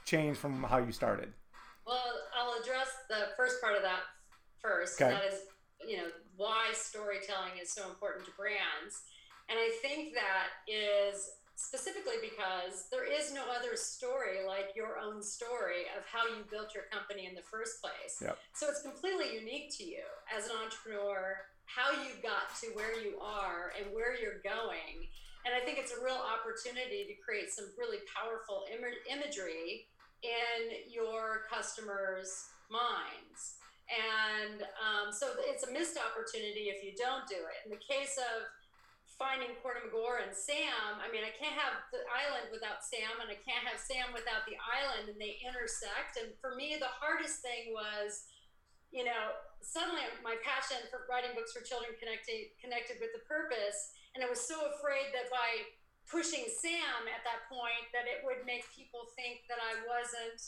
[0.03, 1.31] change from how you started?
[1.87, 2.03] Well,
[2.37, 4.01] I'll address the first part of that
[4.59, 5.01] first.
[5.01, 5.11] Okay.
[5.11, 5.39] That is,
[5.87, 9.05] you know, why storytelling is so important to brands,
[9.47, 15.21] and I think that is specifically because there is no other story like your own
[15.21, 18.17] story of how you built your company in the first place.
[18.19, 18.37] Yep.
[18.53, 20.01] So it's completely unique to you
[20.35, 25.05] as an entrepreneur, how you got to where you are and where you're going.
[25.45, 29.89] And I think it's a real opportunity to create some really powerful Im- imagery
[30.21, 33.57] in your customers' minds.
[33.89, 37.59] And um, so it's a missed opportunity if you don't do it.
[37.65, 38.47] In the case of
[39.19, 43.27] finding Porta Magor and Sam, I mean, I can't have the island without Sam, and
[43.29, 46.17] I can't have Sam without the island, and they intersect.
[46.17, 48.29] And for me, the hardest thing was,
[48.89, 53.93] you know, suddenly my passion for writing books for children connected connected with the purpose
[54.15, 55.71] and I was so afraid that by
[56.11, 60.39] pushing Sam at that point, that it would make people think that I wasn't,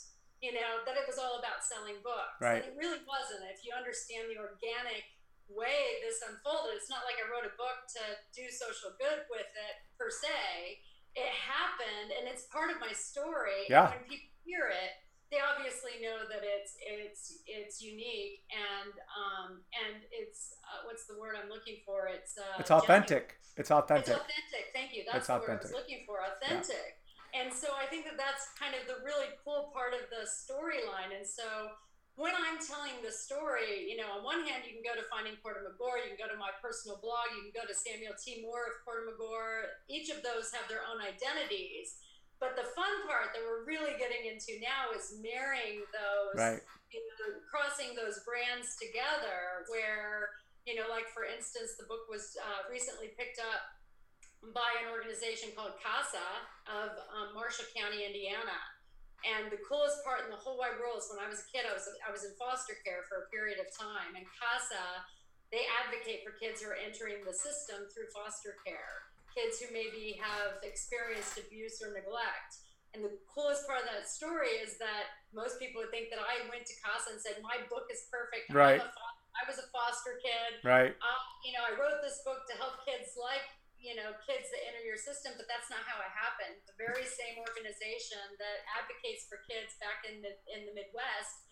[0.44, 2.36] you know, that it was all about selling books.
[2.36, 2.60] Right.
[2.60, 3.48] And it really wasn't.
[3.48, 5.08] If you understand the organic
[5.48, 8.02] way this unfolded, it's not like I wrote a book to
[8.36, 10.84] do social good with it per se.
[11.16, 13.64] It happened, and it's part of my story.
[13.70, 13.88] Yeah.
[13.94, 14.92] And when people hear it,
[15.34, 21.18] they obviously know that it's it's it's unique and um, and it's uh, what's the
[21.18, 22.06] word I'm looking for?
[22.06, 23.34] It's uh, it's authentic.
[23.34, 23.58] Genuine.
[23.58, 24.14] It's authentic.
[24.14, 24.64] It's authentic.
[24.70, 25.02] Thank you.
[25.02, 26.22] That's what I was looking for.
[26.22, 27.02] Authentic.
[27.02, 27.42] Yeah.
[27.42, 31.10] And so I think that that's kind of the really cool part of the storyline.
[31.10, 31.74] And so
[32.14, 35.34] when I'm telling the story, you know, on one hand, you can go to Finding
[35.42, 38.38] Porta Magor, you can go to my personal blog, you can go to Samuel T.
[38.38, 39.82] Moore of Porta Magor.
[39.90, 41.98] Each of those have their own identities.
[42.44, 46.60] But the fun part that we're really getting into now is marrying those, right.
[46.92, 49.64] you know, crossing those brands together.
[49.72, 50.28] Where,
[50.68, 53.64] you know, like for instance, the book was uh, recently picked up
[54.52, 56.28] by an organization called CASA
[56.68, 58.60] of um, Marshall County, Indiana.
[59.24, 61.64] And the coolest part in the whole wide world is when I was a kid,
[61.64, 64.84] I was I was in foster care for a period of time, and CASA
[65.48, 69.03] they advocate for kids who are entering the system through foster care
[69.34, 72.62] kids who maybe have experienced abuse or neglect.
[72.94, 76.46] And the coolest part of that story is that most people would think that I
[76.46, 78.54] went to CASA and said, My book is perfect.
[78.54, 78.78] Right.
[78.78, 80.62] Fo- I was a foster kid.
[80.62, 80.94] Right.
[80.94, 83.42] Uh, you know, I wrote this book to help kids like,
[83.82, 86.54] you know, kids that enter your system, but that's not how it happened.
[86.70, 91.50] The very same organization that advocates for kids back in the in the Midwest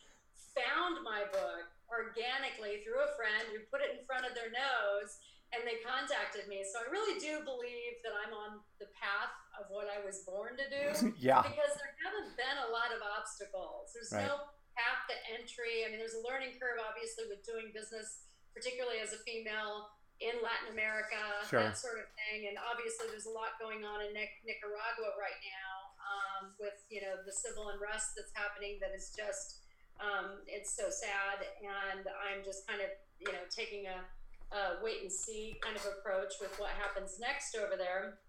[0.55, 5.21] found my book organically through a friend who put it in front of their nose
[5.53, 6.65] and they contacted me.
[6.65, 10.57] So I really do believe that I'm on the path of what I was born
[10.57, 10.85] to do.
[11.21, 11.45] yeah.
[11.45, 13.93] Because there haven't been a lot of obstacles.
[13.93, 14.25] There's right.
[14.25, 15.85] no path to entry.
[15.85, 18.25] I mean, there's a learning curve, obviously, with doing business,
[18.57, 19.93] particularly as a female
[20.25, 21.61] in Latin America, sure.
[21.61, 22.49] that sort of thing.
[22.49, 27.21] And obviously, there's a lot going on in Nicaragua right now um, with you know
[27.27, 28.81] the civil unrest that's happening.
[28.81, 29.63] That is just
[30.01, 34.03] um, it's so sad, and I'm just kind of you know taking a
[34.53, 38.21] uh, wait and see kind of approach with what happens next over there.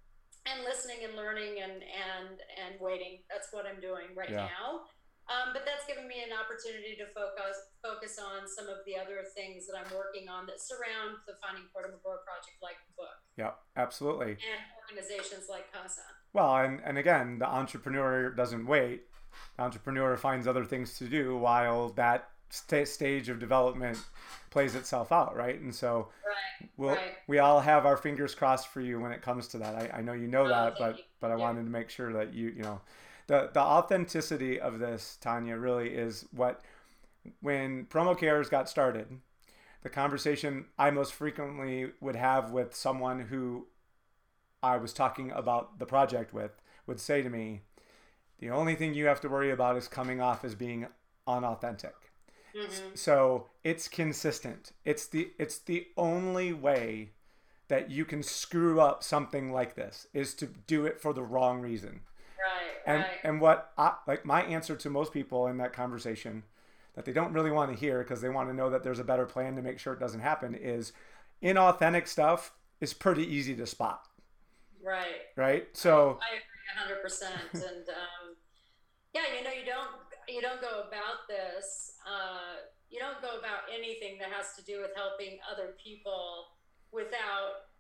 [0.44, 3.24] And listening and learning and and and waiting.
[3.32, 4.52] That's what i'm doing right yeah.
[4.52, 4.84] now.
[5.32, 9.24] Um, but that's given me an opportunity to focus focus on some of the other
[9.32, 13.16] things that i'm working on that surround the finding porta magor project like book.
[13.40, 14.36] Yeah absolutely.
[14.36, 16.04] And organizations like casa.
[16.34, 19.08] Well and, and again the entrepreneur doesn't wait.
[19.56, 23.98] The entrepreneur finds other things to do while that st- stage of development
[24.50, 25.60] plays itself out, right?
[25.60, 27.18] And so right, we'll, right.
[27.28, 29.76] we all have our fingers crossed for you when it comes to that.
[29.76, 31.04] I, I know you know Oh, that, but you.
[31.20, 31.42] but I Yeah.
[31.42, 32.82] wanted to make sure that you you know
[33.28, 36.62] the the authenticity of this, Tanya, really is what
[37.42, 39.08] when promo cares got started.
[39.84, 43.68] The conversation I most frequently would have with someone who
[44.63, 47.62] I was talking about the project with would say to me,
[48.39, 50.88] "The only thing you have to worry about is coming off as being
[51.28, 51.96] unauthentic."
[52.56, 52.98] Mhm.
[52.98, 54.72] So it's consistent.
[54.86, 57.12] It's the it's the only way
[57.70, 61.62] that you can screw up something like this is to do it for the wrong
[61.62, 62.02] reason.
[62.38, 63.20] Right, And right.
[63.24, 66.44] and what I, like my answer to most people in that conversation
[66.96, 69.04] that they don't really want to hear because they want to know that there's a
[69.04, 70.94] better plan to make sure it doesn't happen is
[71.44, 74.08] inauthentic stuff is pretty easy to spot,
[74.82, 75.34] right.
[75.36, 75.68] right?
[75.74, 76.44] So I agree
[76.76, 77.54] hundred percent.
[77.54, 78.36] And um,
[79.13, 81.98] yeah, you know, you don't you don't go about this.
[82.06, 86.54] Uh, you don't go about anything that has to do with helping other people
[86.92, 87.74] without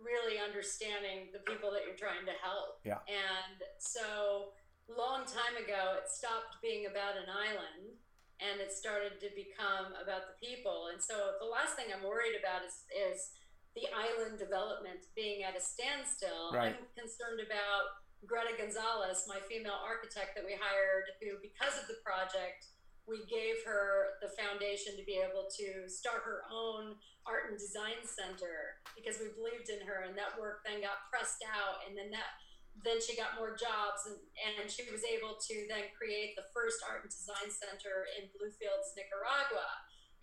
[0.00, 2.82] really understanding the people that you're trying to help.
[2.82, 3.04] Yeah.
[3.06, 4.56] And so,
[4.88, 8.00] long time ago, it stopped being about an island.
[8.42, 10.90] And it started to become about the people.
[10.90, 13.30] And so the last thing I'm worried about is, is
[13.78, 16.50] the island development being at a standstill.
[16.50, 16.74] Right.
[16.74, 22.00] I'm concerned about Greta Gonzalez, my female architect that we hired, who, because of the
[22.00, 22.72] project,
[23.04, 26.96] we gave her the foundation to be able to start her own
[27.28, 31.44] art and design center because we believed in her, and that work then got pressed
[31.44, 32.40] out, and then that
[32.82, 34.18] then she got more jobs, and,
[34.58, 38.98] and she was able to then create the first art and design center in Bluefields,
[38.98, 39.68] Nicaragua.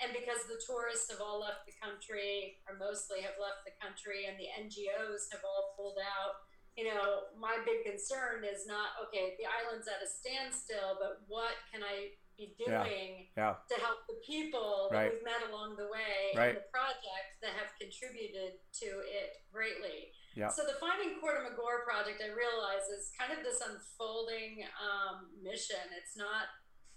[0.04, 4.28] And because the tourists have all left the country, or mostly have left the country,
[4.28, 6.44] and the NGOs have all pulled out,
[6.78, 11.56] you know, my big concern is not okay, the island's at a standstill, but what
[11.72, 15.12] can I be doing yeah, to help the people that Right.
[15.14, 16.56] we've met along the way Right.
[16.56, 20.16] and the project that have contributed to it greatly.
[20.34, 20.48] Yeah.
[20.48, 25.82] So the Finding Porta Magor project, I realize, is kind of this unfolding um, mission.
[25.98, 26.48] It's not.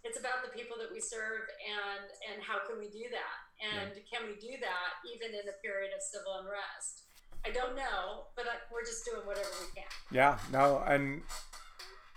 [0.05, 3.37] It's about the people that we serve, and and how can we do that?
[3.59, 7.04] And can we do that even in a period of civil unrest?
[7.47, 9.85] I don't know, but I, we're just doing whatever we can.
[10.11, 11.23] yeah, no, and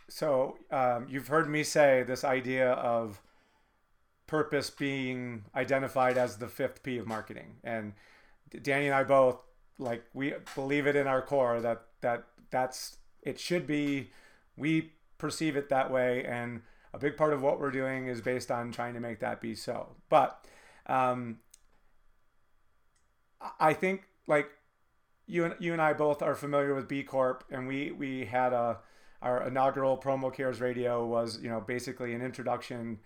[0.09, 3.21] so um, you've heard me say this idea of
[4.25, 7.93] purpose being identified as the fifth P of marketing, and
[8.61, 9.37] Danny and I both
[9.79, 14.11] like we believe it in our core that that that's it should be.
[14.55, 16.61] We perceive it that way and
[16.93, 19.53] a big part of what we're doing is based on trying to make that be
[19.55, 19.95] so.
[20.09, 20.43] But
[20.87, 21.39] um,
[23.41, 24.47] I- i think like
[25.27, 28.53] you and you and i both are familiar with b corp and we we had
[28.53, 28.77] a
[29.21, 32.99] our inaugural promo cares radio was you know basically an introduction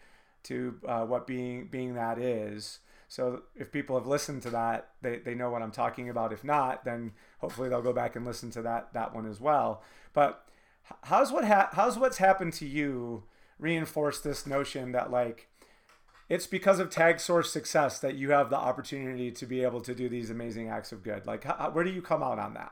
[0.44, 2.80] to uh, what being being that is
[3.12, 6.32] so if people have listened to that, they, they know what I'm talking about.
[6.32, 9.84] If not, then hopefully they'll go back and listen to that that one as well.
[10.14, 10.48] But
[11.04, 13.24] how's what ha- how's what's happened to you
[13.60, 15.50] reinforce this notion that like
[16.32, 19.94] it's because of tag source success that you have the opportunity to be able to
[19.94, 21.28] do these amazing acts of good.
[21.28, 22.72] Like how, where do you come out on that?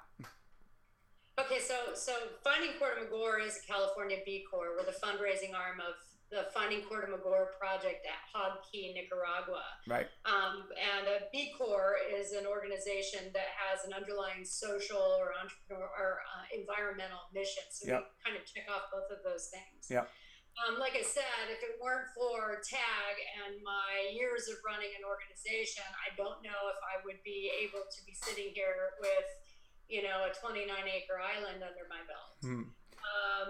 [1.38, 4.72] Okay, so so Finding Porta Magor is a California B Corps.
[4.78, 5.96] We're the fundraising arm of
[6.32, 9.64] the Finding Porta Magor project at Hog Key, Nicaragua.
[9.88, 10.08] Right.
[10.24, 15.84] Um, and a B Corps is an organization that has an underlying social or entrepreneur
[15.84, 17.64] or uh, environmental mission.
[17.72, 18.08] So Yep.
[18.08, 19.92] we kind of check off both of those things.
[19.92, 20.08] Yep.
[20.60, 23.14] Um, like I said, if it weren't for TAG
[23.46, 27.88] and my years of running an organization, I don't know if I would be able
[27.88, 29.30] to be sitting here with,
[29.88, 32.34] you know, a 29 acre island under my belt.
[32.44, 32.76] Hmm.
[33.00, 33.48] Um,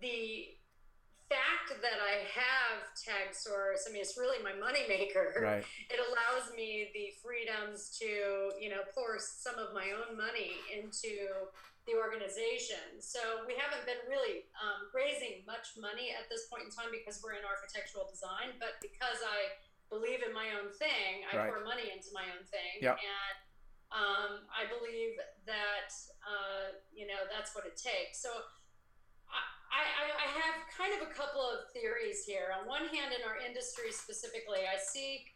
[0.00, 0.52] the
[1.28, 5.40] fact that I have tag source, I mean, it's really my moneymaker.
[5.40, 5.64] Right.
[5.90, 11.48] It allows me the freedoms to, you know, pour some of my own money into
[11.86, 12.98] the organization.
[12.98, 17.22] So we haven't been really um, raising much money at this point in time because
[17.22, 19.54] we're in architectural design, but because I
[19.86, 21.46] believe in my own thing, I Right.
[21.46, 22.82] pour money into my own thing.
[22.82, 22.98] Yep.
[22.98, 23.36] And
[23.94, 25.14] um, I believe
[25.46, 25.94] that,
[26.26, 28.18] uh, you know, that's what it takes.
[28.18, 28.34] So
[29.70, 32.50] I, I, I have kind of a couple of theories here.
[32.58, 35.26] On one hand, in our industry specifically, I see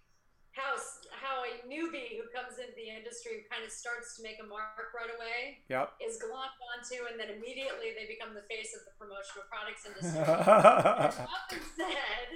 [0.53, 0.75] how
[1.15, 4.91] how a newbie who comes into the industry kind of starts to make a mark
[4.91, 5.95] right away Yep.
[6.03, 10.19] is glommed onto, and then immediately they become the face of the promotional products industry.
[10.19, 12.29] It's often said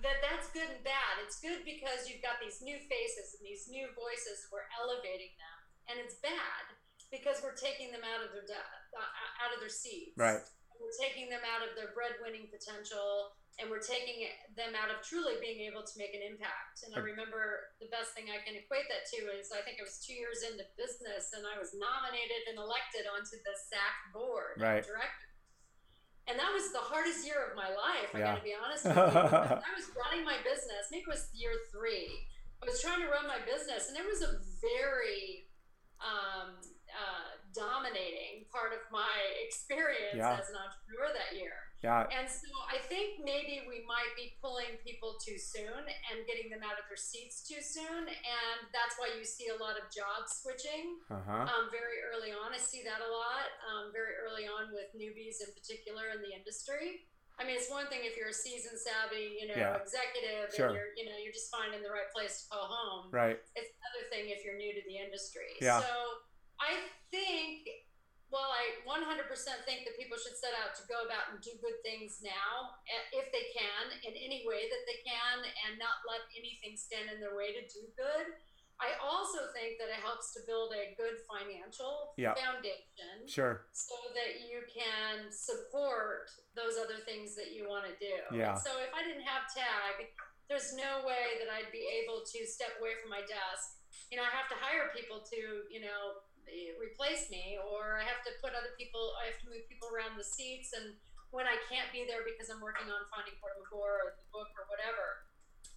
[0.00, 1.20] that that's good and bad.
[1.24, 4.48] It's good because you've got these new faces and these new voices.
[4.48, 5.58] We're elevating them,
[5.92, 6.64] and it's bad
[7.12, 8.56] because we're taking them out of their de-
[8.96, 10.16] uh, out of their seats.
[10.16, 10.40] Right.
[10.80, 14.24] We're taking them out of their breadwinning potential and we're taking
[14.56, 16.80] them out of truly being able to make an impact.
[16.80, 19.84] And I remember the best thing I can equate that to is I think I
[19.84, 24.56] was two years into business and I was nominated and elected onto the SAC board
[24.56, 24.80] right.
[24.80, 25.28] director.
[26.24, 28.16] And that was the hardest year of my life.
[28.16, 29.60] I got to be honest with you.
[29.68, 30.88] I was running my business.
[30.88, 32.08] Maybe it was year three.
[32.62, 35.48] I was trying to run my business, and it was a very
[35.98, 36.60] um,
[36.92, 40.38] uh, dominating part of my experience yeah.
[40.38, 41.70] as an entrepreneur that year.
[41.80, 42.04] Yeah.
[42.12, 46.60] And so I think maybe we might be pulling people too soon and getting them
[46.60, 48.04] out of their seats too soon.
[48.04, 51.48] And that's why you see a lot of job switching uh-huh.
[51.48, 52.52] um, very early on.
[52.52, 56.36] I see that a lot um, very early on with newbies in particular in the
[56.36, 57.08] industry.
[57.40, 59.80] I mean, it's one thing if you're a seasoned, savvy, you know, yeah.
[59.80, 60.68] executive, sure.
[60.68, 63.08] and you're, you know, you're just finding the right place to call home.
[63.08, 63.40] Right.
[63.56, 65.56] It's another thing if you're new to the industry.
[65.56, 65.80] Yeah.
[65.80, 65.88] So
[66.60, 67.66] I think,
[68.28, 69.26] well, I 100%
[69.66, 73.18] think that people should set out to go about and do good things now, eh,
[73.18, 77.18] if they can, in any way that they can, and not let anything stand in
[77.18, 78.36] their way to do good.
[78.80, 82.32] I also think that it helps to build a good financial yeah.
[82.32, 83.28] foundation.
[83.28, 83.68] Sure.
[83.76, 88.16] So that you can support those other things that you want to do.
[88.32, 88.56] Yeah.
[88.56, 90.16] And so if I didn't have TAG,
[90.48, 93.84] there's no way that I'd be able to step away from my desk.
[94.08, 96.24] You know, I have to hire people to, you know,
[96.80, 100.18] replace me, or I have to put other people, I have to move people around
[100.18, 100.72] the seats.
[100.76, 100.96] And
[101.30, 104.66] when I can't be there because I'm working on Finding Port or the book or
[104.66, 105.26] whatever.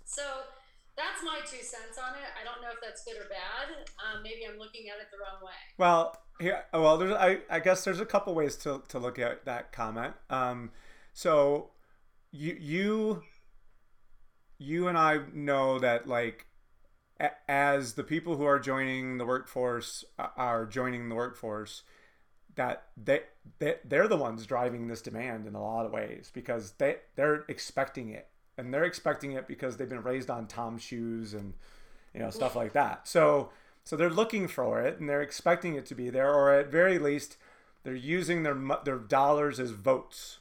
[0.05, 0.49] So
[0.97, 2.29] that's my two cents on it.
[2.33, 3.85] I don't know if that's good or bad.
[4.01, 5.61] Um, maybe I'm looking at it the wrong way.
[5.77, 9.45] Well, here, well, there's, I, I guess there's a couple ways to, to look at
[9.45, 10.13] that comment.
[10.29, 10.71] Um,
[11.13, 11.71] so
[12.31, 13.23] you, you,
[14.57, 16.47] you and I know that like
[17.47, 21.83] as the people who are joining the workforce uh, are joining the workforce
[22.55, 23.21] that they,
[23.59, 27.45] they they're the ones driving this demand in a lot of ways because they they're
[27.47, 28.27] expecting it.
[28.55, 31.53] And they're expecting it because they've been raised on tom shoes and
[32.13, 33.07] you know stuff like that.
[33.07, 33.49] So
[33.83, 36.99] so they're looking for it and they're expecting it to be there or at very
[36.99, 37.37] least
[37.83, 40.39] they're using their their dollars as votes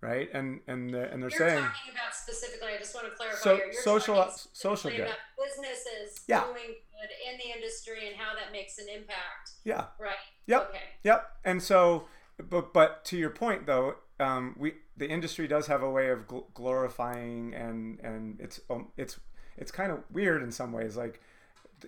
[0.00, 0.28] right?
[0.32, 2.68] And and they're, and they're you're saying talking about specifically.
[2.74, 3.38] I just want to clarify.
[3.38, 3.56] So.
[3.56, 5.00] You're social social good.
[5.00, 6.44] About businesses yeah.
[6.44, 9.52] doing good in the industry and how that makes an impact.
[9.64, 9.86] Yeah.
[9.98, 10.16] Right.
[10.46, 10.70] Yep.
[10.70, 10.82] Okay.
[11.04, 11.30] Yep.
[11.44, 12.08] And so,
[12.50, 16.26] but but to your point though, um, we the industry does have a way of
[16.26, 19.18] gl- glorifying and and it's um, it's
[19.56, 20.96] it's kind of weird in some ways.
[20.96, 21.20] Like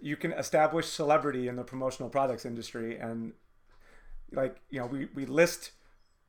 [0.02, 3.32] you can establish celebrity in the promotional products industry and
[4.32, 5.72] like you know we we list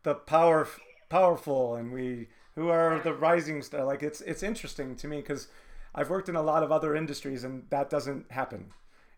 [0.04, 0.68] the power
[1.10, 5.48] powerful and we who are the rising star like it's it's interesting to me because
[5.96, 8.72] i've worked in a lot of other industries and that doesn't happen.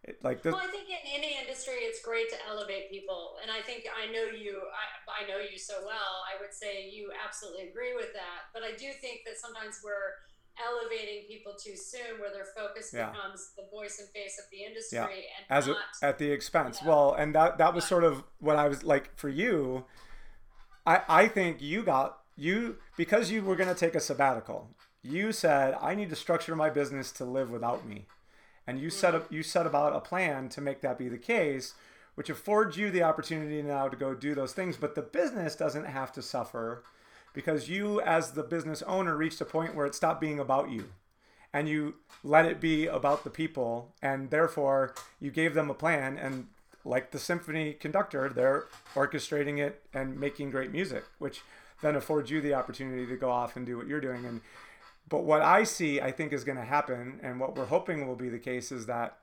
[0.04, 3.52] It, like this, well i think in any industry it's great to elevate people and
[3.52, 6.26] i think i know you I, I know you so well.
[6.26, 10.18] I would say you absolutely agree with that but i do think that sometimes we're
[10.58, 13.10] elevating people too soon where their focus yeah.
[13.12, 15.38] becomes the voice and face of the industry yeah.
[15.38, 16.82] and as not, a, at the expense.
[16.82, 19.86] You know, well and that that was sort of what i was like for you
[20.86, 24.70] I, I think you got you because you were going to take a sabbatical.
[25.04, 28.06] You said I need to structure my business to live without me,
[28.68, 31.74] and you set up you set about a plan to make that be the case,
[32.16, 34.78] which affords you the opportunity now to go do those things.
[34.78, 36.84] But the business doesn't have to suffer
[37.34, 40.90] because you, as the business owner, reached a point where it stopped being about you,
[41.54, 46.18] and you let it be about the people, and therefore you gave them a plan
[46.18, 46.48] and
[46.84, 48.66] like the symphony conductor, they're
[48.96, 51.42] orchestrating it and making great music, which
[51.82, 54.26] then affords you the opportunity to go off and do what you're doing.
[54.26, 54.42] And
[55.08, 58.16] but what I see, I think, is going to happen, and what we're hoping will
[58.16, 59.18] be the case, is that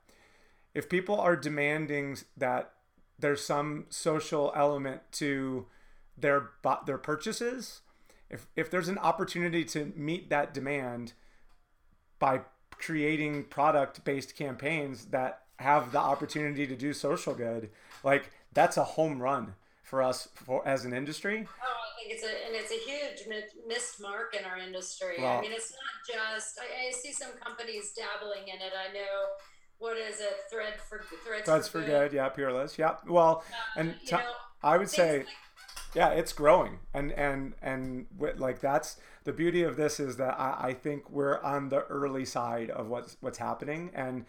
[0.73, 2.73] if people are demanding that
[3.17, 5.65] there's some social element to
[6.17, 6.49] their
[6.85, 7.81] their purchases,
[8.29, 11.13] if if there's an opportunity to meet that demand
[12.19, 12.41] by
[12.71, 17.69] creating product based campaigns that have the opportunity to do social good,
[18.03, 21.47] like that's a home run for us for as an industry.
[21.47, 25.15] Oh, I think it's a and it's a huge missed mark in our industry.
[25.19, 26.59] Well, I mean, it's not just.
[26.59, 28.73] I, I, see some companies dabbling in it.
[28.73, 29.25] I know.
[29.79, 30.33] What is it?
[30.51, 31.45] Thread for threads.
[31.45, 32.11] Threads for, for good.
[32.11, 32.17] good.
[32.17, 32.77] Yeah, Peerless.
[32.77, 32.95] Yeah.
[33.07, 34.21] Well, uh, and t- know,
[34.63, 35.19] I would say.
[35.19, 35.27] Like,
[35.95, 38.05] yeah, it's growing, and and and
[38.37, 42.25] like that's the beauty of this is that I, I think we're on the early
[42.25, 44.25] side of what's what's happening, and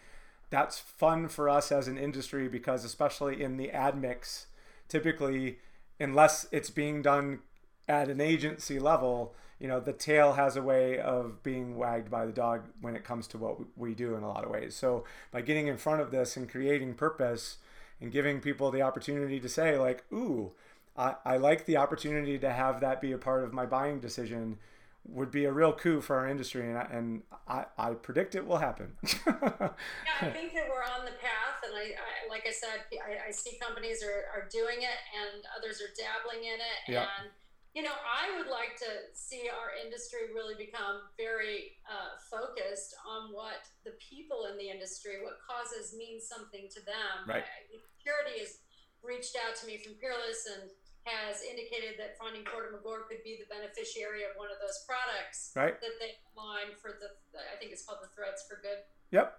[0.51, 4.47] that's fun for us as an industry because especially in the ad mix
[4.89, 5.59] typically
[5.99, 7.41] unless it's being done
[7.89, 12.27] at an agency level you know the tail has a way of being wagged by
[12.27, 14.75] the dog when it comes to what we do in a lot of ways.
[14.75, 17.59] So by getting in front of this and creating purpose
[18.01, 20.53] and giving people the opportunity to say like ooh
[20.97, 24.59] I, I like the opportunity to have that be a part of my buying decision
[25.05, 28.47] would be a real coup for our industry, and I, and I, I predict it
[28.47, 28.93] will happen.
[29.03, 29.73] yeah,
[30.21, 33.31] I think that we're on the path, and I, I like I said, I, I,
[33.33, 37.09] see companies are, are doing it, and others are dabbling in it, yeah.
[37.19, 37.31] and
[37.75, 43.31] you know, I would like to see our industry really become very uh, focused on
[43.31, 47.31] what the people in the industry, what causes mean something to them.
[47.31, 47.47] Right.
[48.03, 48.59] Purity has
[49.07, 50.67] reached out to me from Peerless and
[51.09, 55.53] has indicated that Finding Porta Magor could be the beneficiary of one of those products
[55.57, 55.81] right.
[55.81, 58.85] that they line for the, I think it's called the Threads for Good.
[59.11, 59.33] Yep.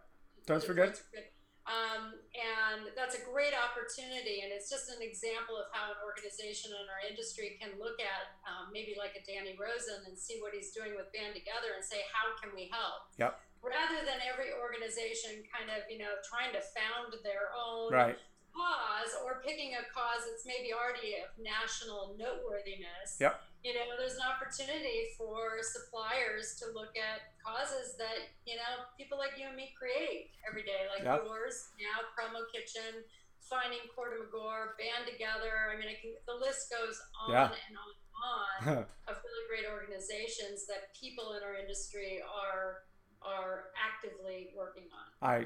[0.50, 0.98] Threads for Good.
[0.98, 1.30] For good.
[1.70, 4.42] Um, and that's a great opportunity.
[4.42, 8.34] And it's just an example of how an organization in our industry can look at
[8.50, 11.86] um, maybe like a Danny Rosen and see what he's doing with Band Together and
[11.86, 13.14] say, how can we help?
[13.22, 13.38] Yep.
[13.62, 18.18] Rather than every organization kind of, you know, trying to found their own right.
[18.52, 23.18] Cause or picking a cause that's maybe already of national noteworthiness.
[23.20, 28.90] Yep you know, there's an opportunity for suppliers to look at causes that, you know,
[28.98, 31.22] people like you and me create every day, like yep.
[31.22, 33.06] yours, now Promo Kitchen,
[33.46, 35.70] Finding Porta Magor, Band Together.
[35.70, 37.54] I mean, I can, the list goes on yeah.
[37.54, 42.90] and on and on of really great organizations that people in our industry are
[43.22, 45.06] are actively working on.
[45.22, 45.46] I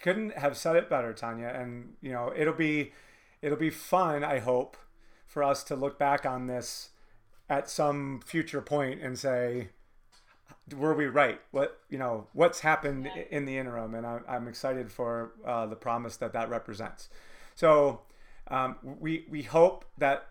[0.00, 1.48] couldn't have said it better, Tanya.
[1.48, 2.92] And you know, it'll be
[3.42, 4.76] it'll be fun, I hope,
[5.26, 6.90] for us to look back on this
[7.48, 9.68] at some future point and say,
[10.74, 11.40] were we right?
[11.50, 13.22] What you know, what's happened yeah.
[13.30, 17.08] in the interim, and I, I'm excited for uh, the promise that that represents.
[17.54, 18.02] So
[18.48, 20.28] um, we we hope that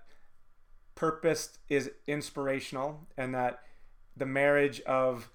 [0.96, 3.60] purpose is inspirational, and that
[4.18, 5.30] the marriage of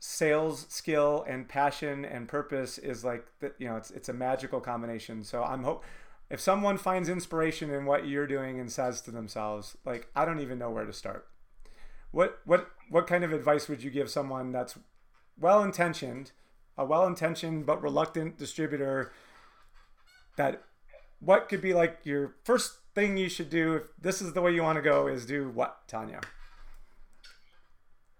[0.00, 4.60] sales skill and passion and purpose is like the, you know it's it's a magical
[4.60, 5.24] combination.
[5.24, 5.84] So I'm hope
[6.30, 10.40] if someone finds inspiration in what you're doing and says to themselves like i don't
[10.40, 11.26] even know where to start
[12.10, 14.78] what what what kind of advice would you give someone that's
[15.38, 16.32] well intentioned
[16.76, 19.12] a well intentioned but reluctant distributor
[20.36, 20.62] that
[21.20, 24.52] what could be like your first thing you should do if this is the way
[24.52, 26.20] you want to go is do what tanya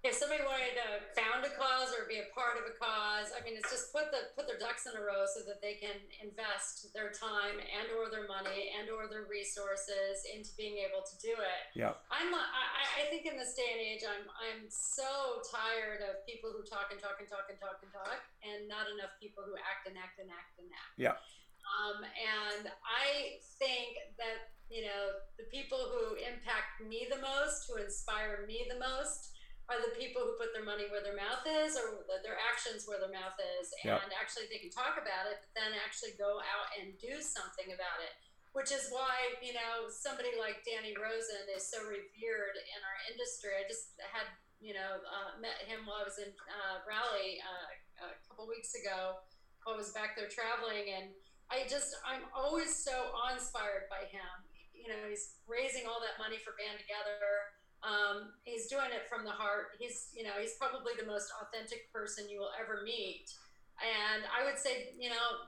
[0.04, 3.44] if somebody wanted to found a cause or be a part of a cause, I
[3.44, 5.94] mean, it's just put the put their ducks in a row so that they can
[6.24, 11.14] invest their time and or their money and or their resources into being able to
[11.20, 11.62] do it.
[11.76, 11.92] Yeah.
[12.08, 16.50] I'm I, I think in this day and age, I'm I'm so tired of people
[16.50, 19.54] who talk and talk and talk and talk and talk, and not enough people who
[19.60, 20.96] act and act and act and act.
[20.96, 21.20] Yeah.
[21.68, 27.76] Um, and I think that you know the people who impact me the most, who
[27.76, 29.37] inspire me the most
[29.68, 32.96] are the people who put their money where their mouth is or their actions where
[32.96, 33.68] their mouth is.
[33.84, 34.16] And yep.
[34.16, 38.00] actually, they can talk about it, but then actually go out and do something about
[38.00, 38.16] it.
[38.56, 43.52] Which is why, you know, somebody like Danny Rosen is so revered in our industry.
[43.60, 44.24] I just had,
[44.56, 48.72] you know, uh, met him while I was in uh, Raleigh uh, a couple weeks
[48.72, 49.20] ago.
[49.68, 51.12] I was back there traveling, and
[51.52, 54.32] I just, I'm always so awe inspired by him.
[54.72, 57.52] You know, he's raising all that money for Band Together
[57.86, 59.78] um, he's doing it from the heart.
[59.78, 63.30] He's, you know, he's probably the most authentic person you will ever meet.
[63.78, 65.46] And I would say, you know,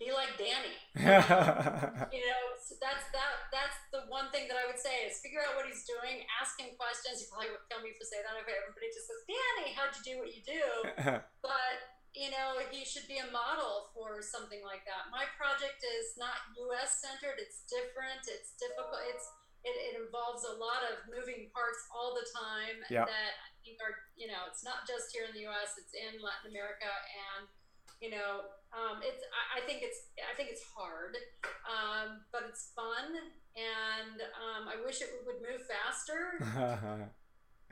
[0.00, 0.76] be like Danny.
[0.96, 2.40] you know,
[2.80, 3.48] that's that.
[3.48, 6.56] That's the one thing that I would say is figure out what he's doing, ask
[6.60, 7.24] him questions.
[7.24, 10.04] You probably would kill me for saying that if everybody just says, "Danny, how'd you
[10.04, 10.64] do what you do?"
[11.44, 11.76] but
[12.12, 15.12] you know, he should be a model for something like that.
[15.12, 17.04] My project is not U.S.
[17.04, 17.36] centered.
[17.36, 18.24] It's different.
[18.24, 19.04] It's difficult.
[19.12, 19.28] It's
[19.66, 23.10] it, it involves a lot of moving parts all the time yep.
[23.10, 25.74] that I think are, you know, it's not just here in the U.S.
[25.74, 27.50] It's in Latin America, and
[27.98, 29.24] you know, um, it's.
[29.34, 30.12] I, I, think it's.
[30.22, 31.18] I think it's hard,
[31.66, 33.18] um, but it's fun,
[33.58, 36.36] and um, I wish it would move faster.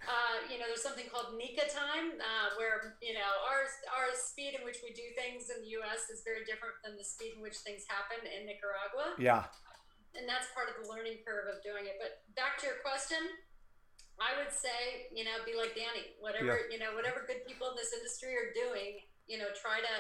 [0.09, 4.57] uh, you know, there's something called Nica time, uh, where you know our our speed
[4.57, 6.11] in which we do things in the U.S.
[6.11, 9.15] is very different than the speed in which things happen in Nicaragua.
[9.21, 9.47] Yeah
[10.15, 11.99] and that's part of the learning curve of doing it.
[11.99, 13.21] But back to your question,
[14.19, 16.15] I would say, you know, be like Danny.
[16.23, 16.71] Whatever yeah.
[16.71, 19.95] you know, whatever good people in this industry are doing, you know, try to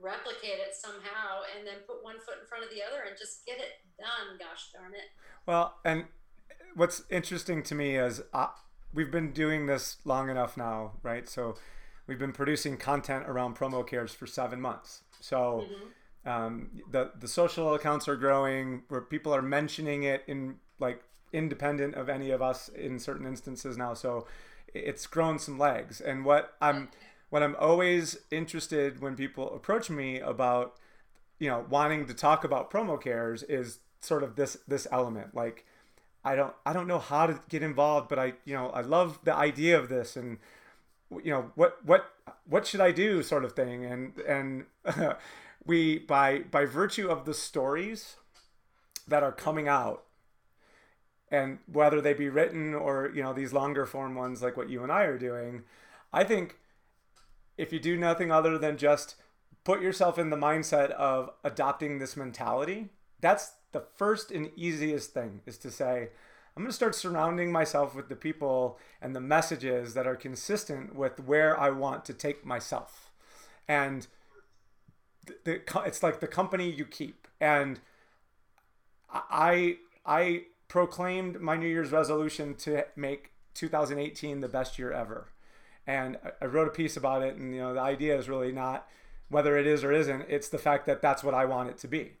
[0.00, 3.44] replicate it somehow, and then put one foot in front of the other, and just
[3.44, 4.40] get it done.
[4.40, 5.12] Gosh darn it.
[5.44, 6.08] Well, and
[6.74, 8.56] what's interesting to me is uh,
[8.94, 11.28] we've been doing this long enough now, right?
[11.28, 11.56] So
[12.06, 15.02] we've been producing content around promo cares for seven months.
[15.20, 15.68] So.
[15.68, 15.86] Mm-hmm
[16.26, 21.02] um, the the social accounts are growing where people are mentioning it in like
[21.32, 23.94] independent of any of us in certain instances now.
[23.94, 24.26] So
[24.74, 26.00] it's grown some legs.
[26.00, 26.88] And what i'm
[27.30, 30.76] what i'm always interested when people approach me about
[31.38, 35.34] you know wanting to talk about promo cares is sort of this this element.
[35.34, 35.64] Like
[36.24, 39.18] I don't I don't know how to get involved, but I you know I love
[39.24, 40.16] the idea of this.
[40.16, 40.38] And
[41.10, 42.10] you know what what
[42.48, 43.84] what should I do sort of thing.
[43.84, 44.64] And and
[45.64, 48.16] we by by virtue of the stories
[49.08, 50.04] that are coming out
[51.30, 54.82] and whether they be written or you know these longer form ones like what you
[54.82, 55.62] and I are doing,
[56.12, 56.56] I think
[57.56, 59.16] if you do nothing other than just
[59.64, 62.88] put yourself in the mindset of adopting this mentality,
[63.20, 66.08] that's the first and easiest thing is to say,
[66.56, 70.94] I'm going to start surrounding myself with the people and the messages that are consistent
[70.94, 73.10] with where I want to take myself.
[73.68, 74.06] And
[75.44, 77.28] the, it's like the company you keep.
[77.40, 77.80] And
[79.12, 85.28] I I proclaimed my New Year's resolution to make 2018 the best year ever.
[85.86, 88.86] And I wrote a piece about it, and you know the idea is really not
[89.28, 90.26] whether it is or isn't.
[90.28, 92.12] It's the fact that that's what I want it to be.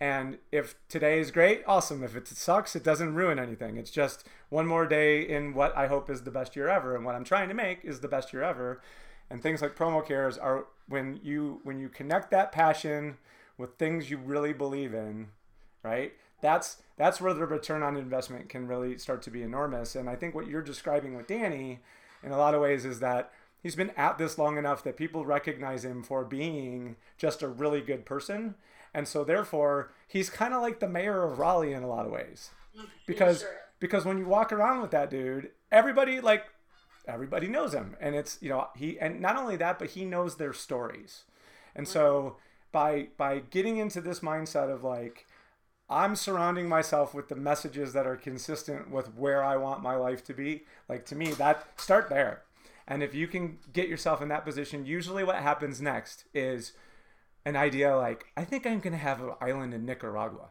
[0.00, 2.02] And if today is great, awesome.
[2.02, 3.76] If it sucks, it doesn't ruin anything.
[3.76, 6.96] It's just one more day in what I hope is the best year ever.
[6.96, 8.80] And what I'm trying to make is the best year ever.
[9.30, 13.16] And things like promo cares are when you when you connect that passion
[13.56, 15.28] with things you really believe in,
[15.82, 16.12] right?
[16.40, 19.96] That's that's where the return on investment can really start to be enormous.
[19.96, 21.80] And I think what you're describing with Danny
[22.22, 23.32] in a lot of ways is that
[23.62, 27.80] he's been at this long enough that people recognize him for being just a really
[27.80, 28.56] good person.
[28.94, 32.12] And so therefore, he's kind of like the mayor of Raleigh in a lot of
[32.12, 32.50] ways.
[33.06, 33.50] Because sure.
[33.80, 36.44] because when you walk around with that dude, everybody like
[37.06, 37.96] everybody knows him.
[38.00, 41.24] And it's, you know, he and not only that, but he knows their stories.
[41.74, 42.36] And so
[42.72, 45.26] by by getting into this mindset of like
[45.88, 50.24] I'm surrounding myself with the messages that are consistent with where I want my life
[50.24, 50.64] to be.
[50.88, 52.42] Like to me, that start there.
[52.86, 56.72] And if you can get yourself in that position, usually what happens next is
[57.44, 60.48] an idea like, I think I'm going to have an island in Nicaragua.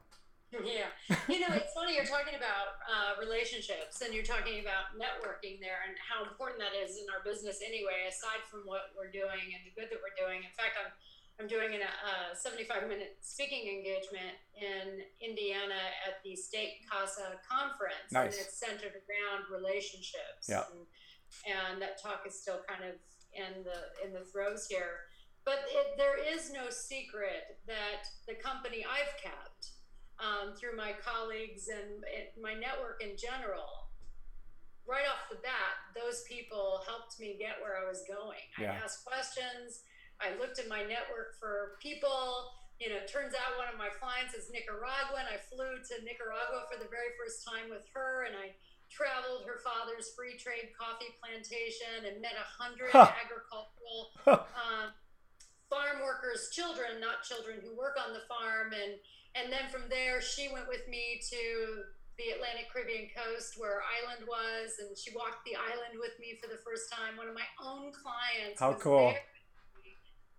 [0.54, 0.86] Yeah.
[1.26, 5.82] You know, it's funny you're talking about uh, relationships and you're talking about networking there
[5.82, 9.66] and how important that is in our business anyway, aside from what we're doing and
[9.66, 10.46] the good that we're doing.
[10.46, 10.94] In fact, I'm
[11.40, 18.12] I'm doing a 75 minute speaking engagement in Indiana at the State CASA conference.
[18.12, 18.38] Nice.
[18.38, 20.46] And it's centered around relationships.
[20.48, 20.64] Yeah.
[20.70, 20.86] And,
[21.50, 23.02] and that talk is still kind of
[23.34, 25.10] in the in the throes here.
[25.46, 29.76] But it, there is no secret that the company I've kept
[30.24, 33.92] um, through my colleagues and it, my network in general,
[34.88, 38.44] right off the bat, those people helped me get where I was going.
[38.60, 38.72] Yeah.
[38.72, 39.84] I asked questions
[40.24, 42.56] I looked in my network for people.
[42.80, 45.28] You know, turns out one of my clients is Nicaraguan.
[45.28, 48.56] I flew to Nicaragua for the very first time with her, and I
[48.92, 53.10] traveled her father's free trade coffee plantation and met a hundred huh.
[53.20, 54.00] agricultural
[54.58, 54.94] um,
[55.70, 59.00] farm workers' children, not children who work on the farm, and
[59.36, 61.84] and then from there she went with me to
[62.18, 66.46] the Atlantic Caribbean coast where island was, and she walked the island with me for
[66.46, 67.18] the first time.
[67.18, 68.62] One of my own clients.
[68.62, 69.14] How cool.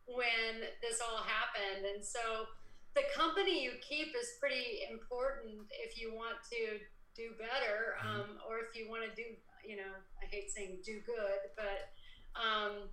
[0.06, 1.82] When this all happened.
[1.82, 2.46] And so
[2.94, 6.78] the company you keep is pretty important if you want to
[7.18, 8.06] do better mm-hmm.
[8.06, 9.26] um, or if you want to do,
[9.66, 11.90] you know, I hate saying do good, but,
[12.38, 12.90] um,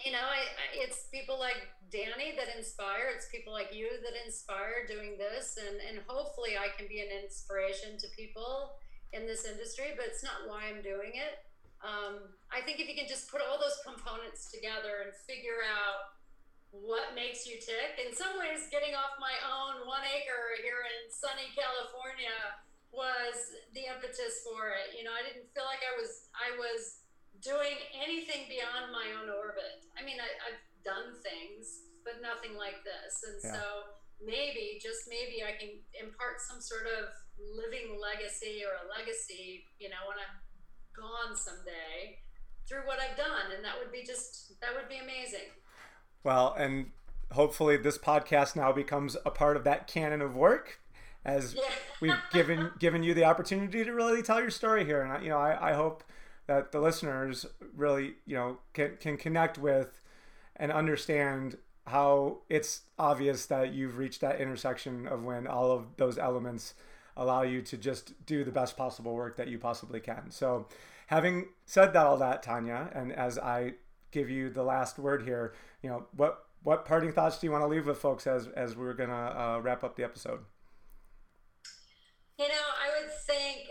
[0.00, 3.12] you know, I, I, it's people like Danny that inspire.
[3.14, 7.12] It's people like you that inspire doing this, and and hopefully I can be an
[7.12, 8.80] inspiration to people
[9.12, 9.92] in this industry.
[9.96, 11.44] But it's not why I'm doing it.
[11.82, 16.14] Um, I think if you can just put all those components together and figure out
[16.72, 18.00] what makes you tick.
[18.00, 22.32] In some ways, getting off my own one acre here in sunny California
[22.94, 24.96] was the impetus for it.
[24.96, 27.01] You know, I didn't feel like I was I was
[27.42, 29.82] doing anything beyond my own orbit.
[29.98, 33.22] I mean, I, have done things, but nothing like this.
[33.26, 33.58] And yeah.
[33.58, 33.62] so
[34.22, 39.66] maybe, just maybe, I can impart some sort of living legacy or a legacy.
[39.82, 40.38] You know, when I'm
[40.94, 42.22] gone someday
[42.64, 45.50] through what I've done, and that would be just that would be amazing.
[46.22, 46.94] Well, and
[47.32, 50.78] hopefully this podcast now becomes a part of that canon of work
[51.24, 51.62] as yeah.
[52.00, 55.38] we've given given you the opportunity to really tell your story here and you know
[55.38, 56.04] I, I hope
[56.52, 60.00] that the listeners really you know can, can connect with
[60.56, 66.18] and understand how it's obvious that you've reached that intersection of when all of those
[66.18, 66.74] elements
[67.16, 70.66] allow you to just do the best possible work that you possibly can so
[71.08, 73.72] having said that all that tanya and as i
[74.12, 75.54] give you the last word here.
[75.82, 78.76] You know, what what parting thoughts do you want to leave with folks as as
[78.76, 79.12] we're gonna
[79.56, 80.40] uh, wrap up the episode?
[82.38, 83.68] You know, I would think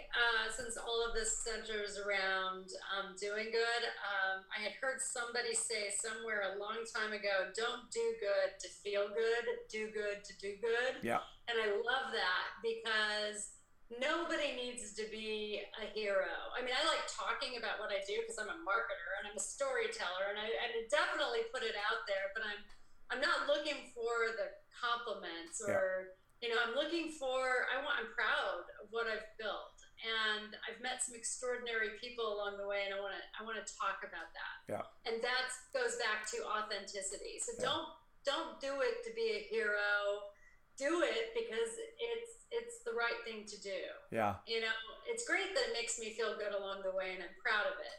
[0.62, 5.89] since all of this centers around um, doing good, um, I had heard somebody say
[5.89, 10.53] somewhere a long time ago, "Don't do good to feel good, do good to do
[10.62, 11.26] good." Yeah.
[11.49, 13.57] And I love that because
[13.89, 16.53] nobody needs to be a hero.
[16.53, 19.36] I mean, I like talking about what I do because I'm a marketer and I'm
[19.36, 22.30] a storyteller, and I, I definitely put it out there.
[22.38, 22.62] But I'm
[23.09, 26.47] I'm not looking for the compliments or yeah.
[26.47, 29.70] you know I'm looking for I want I'm proud of what I've built,
[30.02, 33.62] and I've met some extraordinary people along the way, and I want to I want
[33.62, 34.56] to talk about that.
[34.66, 34.86] Yeah.
[35.06, 37.38] And that goes back to authenticity.
[37.38, 37.70] So yeah.
[37.70, 37.89] don't
[38.26, 40.30] don't do it to be a hero.
[40.78, 43.82] Do it because it's it's the right thing to do.
[44.10, 44.41] Yeah.
[44.47, 44.76] You know,
[45.08, 47.78] it's great that it makes me feel good along the way and I'm proud of
[47.80, 47.97] it.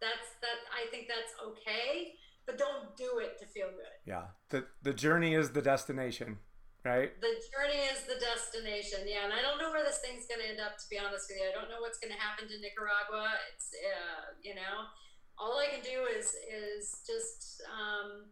[0.00, 2.14] That's that I think that's okay,
[2.46, 3.96] but don't do it to feel good.
[4.06, 4.30] Yeah.
[4.50, 6.38] The the journey is the destination,
[6.84, 7.14] right?
[7.22, 9.06] The journey is the destination.
[9.06, 11.30] Yeah, and I don't know where this thing's going to end up to be honest
[11.30, 11.46] with you.
[11.46, 13.38] I don't know what's going to happen to Nicaragua.
[13.54, 14.90] It's uh, you know,
[15.38, 18.30] all I can do is is just um,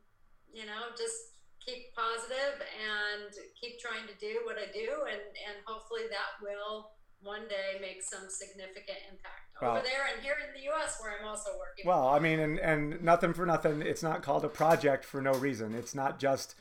[0.51, 5.57] you know, just keep positive and keep trying to do what I do, and and
[5.64, 6.90] hopefully that will
[7.22, 10.98] one day make some significant impact well, over there and here in the U.S.
[11.01, 11.86] where I'm also working.
[11.86, 13.82] Well, I mean, and and nothing for nothing.
[13.82, 15.74] It's not called a project for no reason.
[15.74, 16.55] It's not just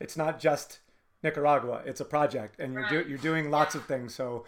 [0.00, 0.80] it's not just
[1.26, 1.82] Nicaragua.
[1.90, 4.14] It's a project, and you're do, you're doing lots of things.
[4.14, 4.44] So.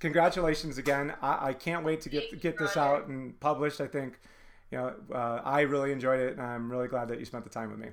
[0.00, 1.12] Congratulations again!
[1.20, 3.80] I, I can't wait to get get this out and published.
[3.86, 4.18] I think,
[4.70, 7.50] you know, uh, I really enjoyed it, and I'm really glad that you spent the
[7.50, 7.90] time with me.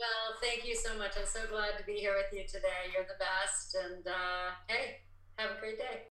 [0.00, 1.12] Well, thank you so much.
[1.18, 2.90] I'm so glad to be here with you today.
[2.92, 3.76] You're the best.
[3.76, 4.98] And uh, hey,
[5.36, 6.08] have a great day.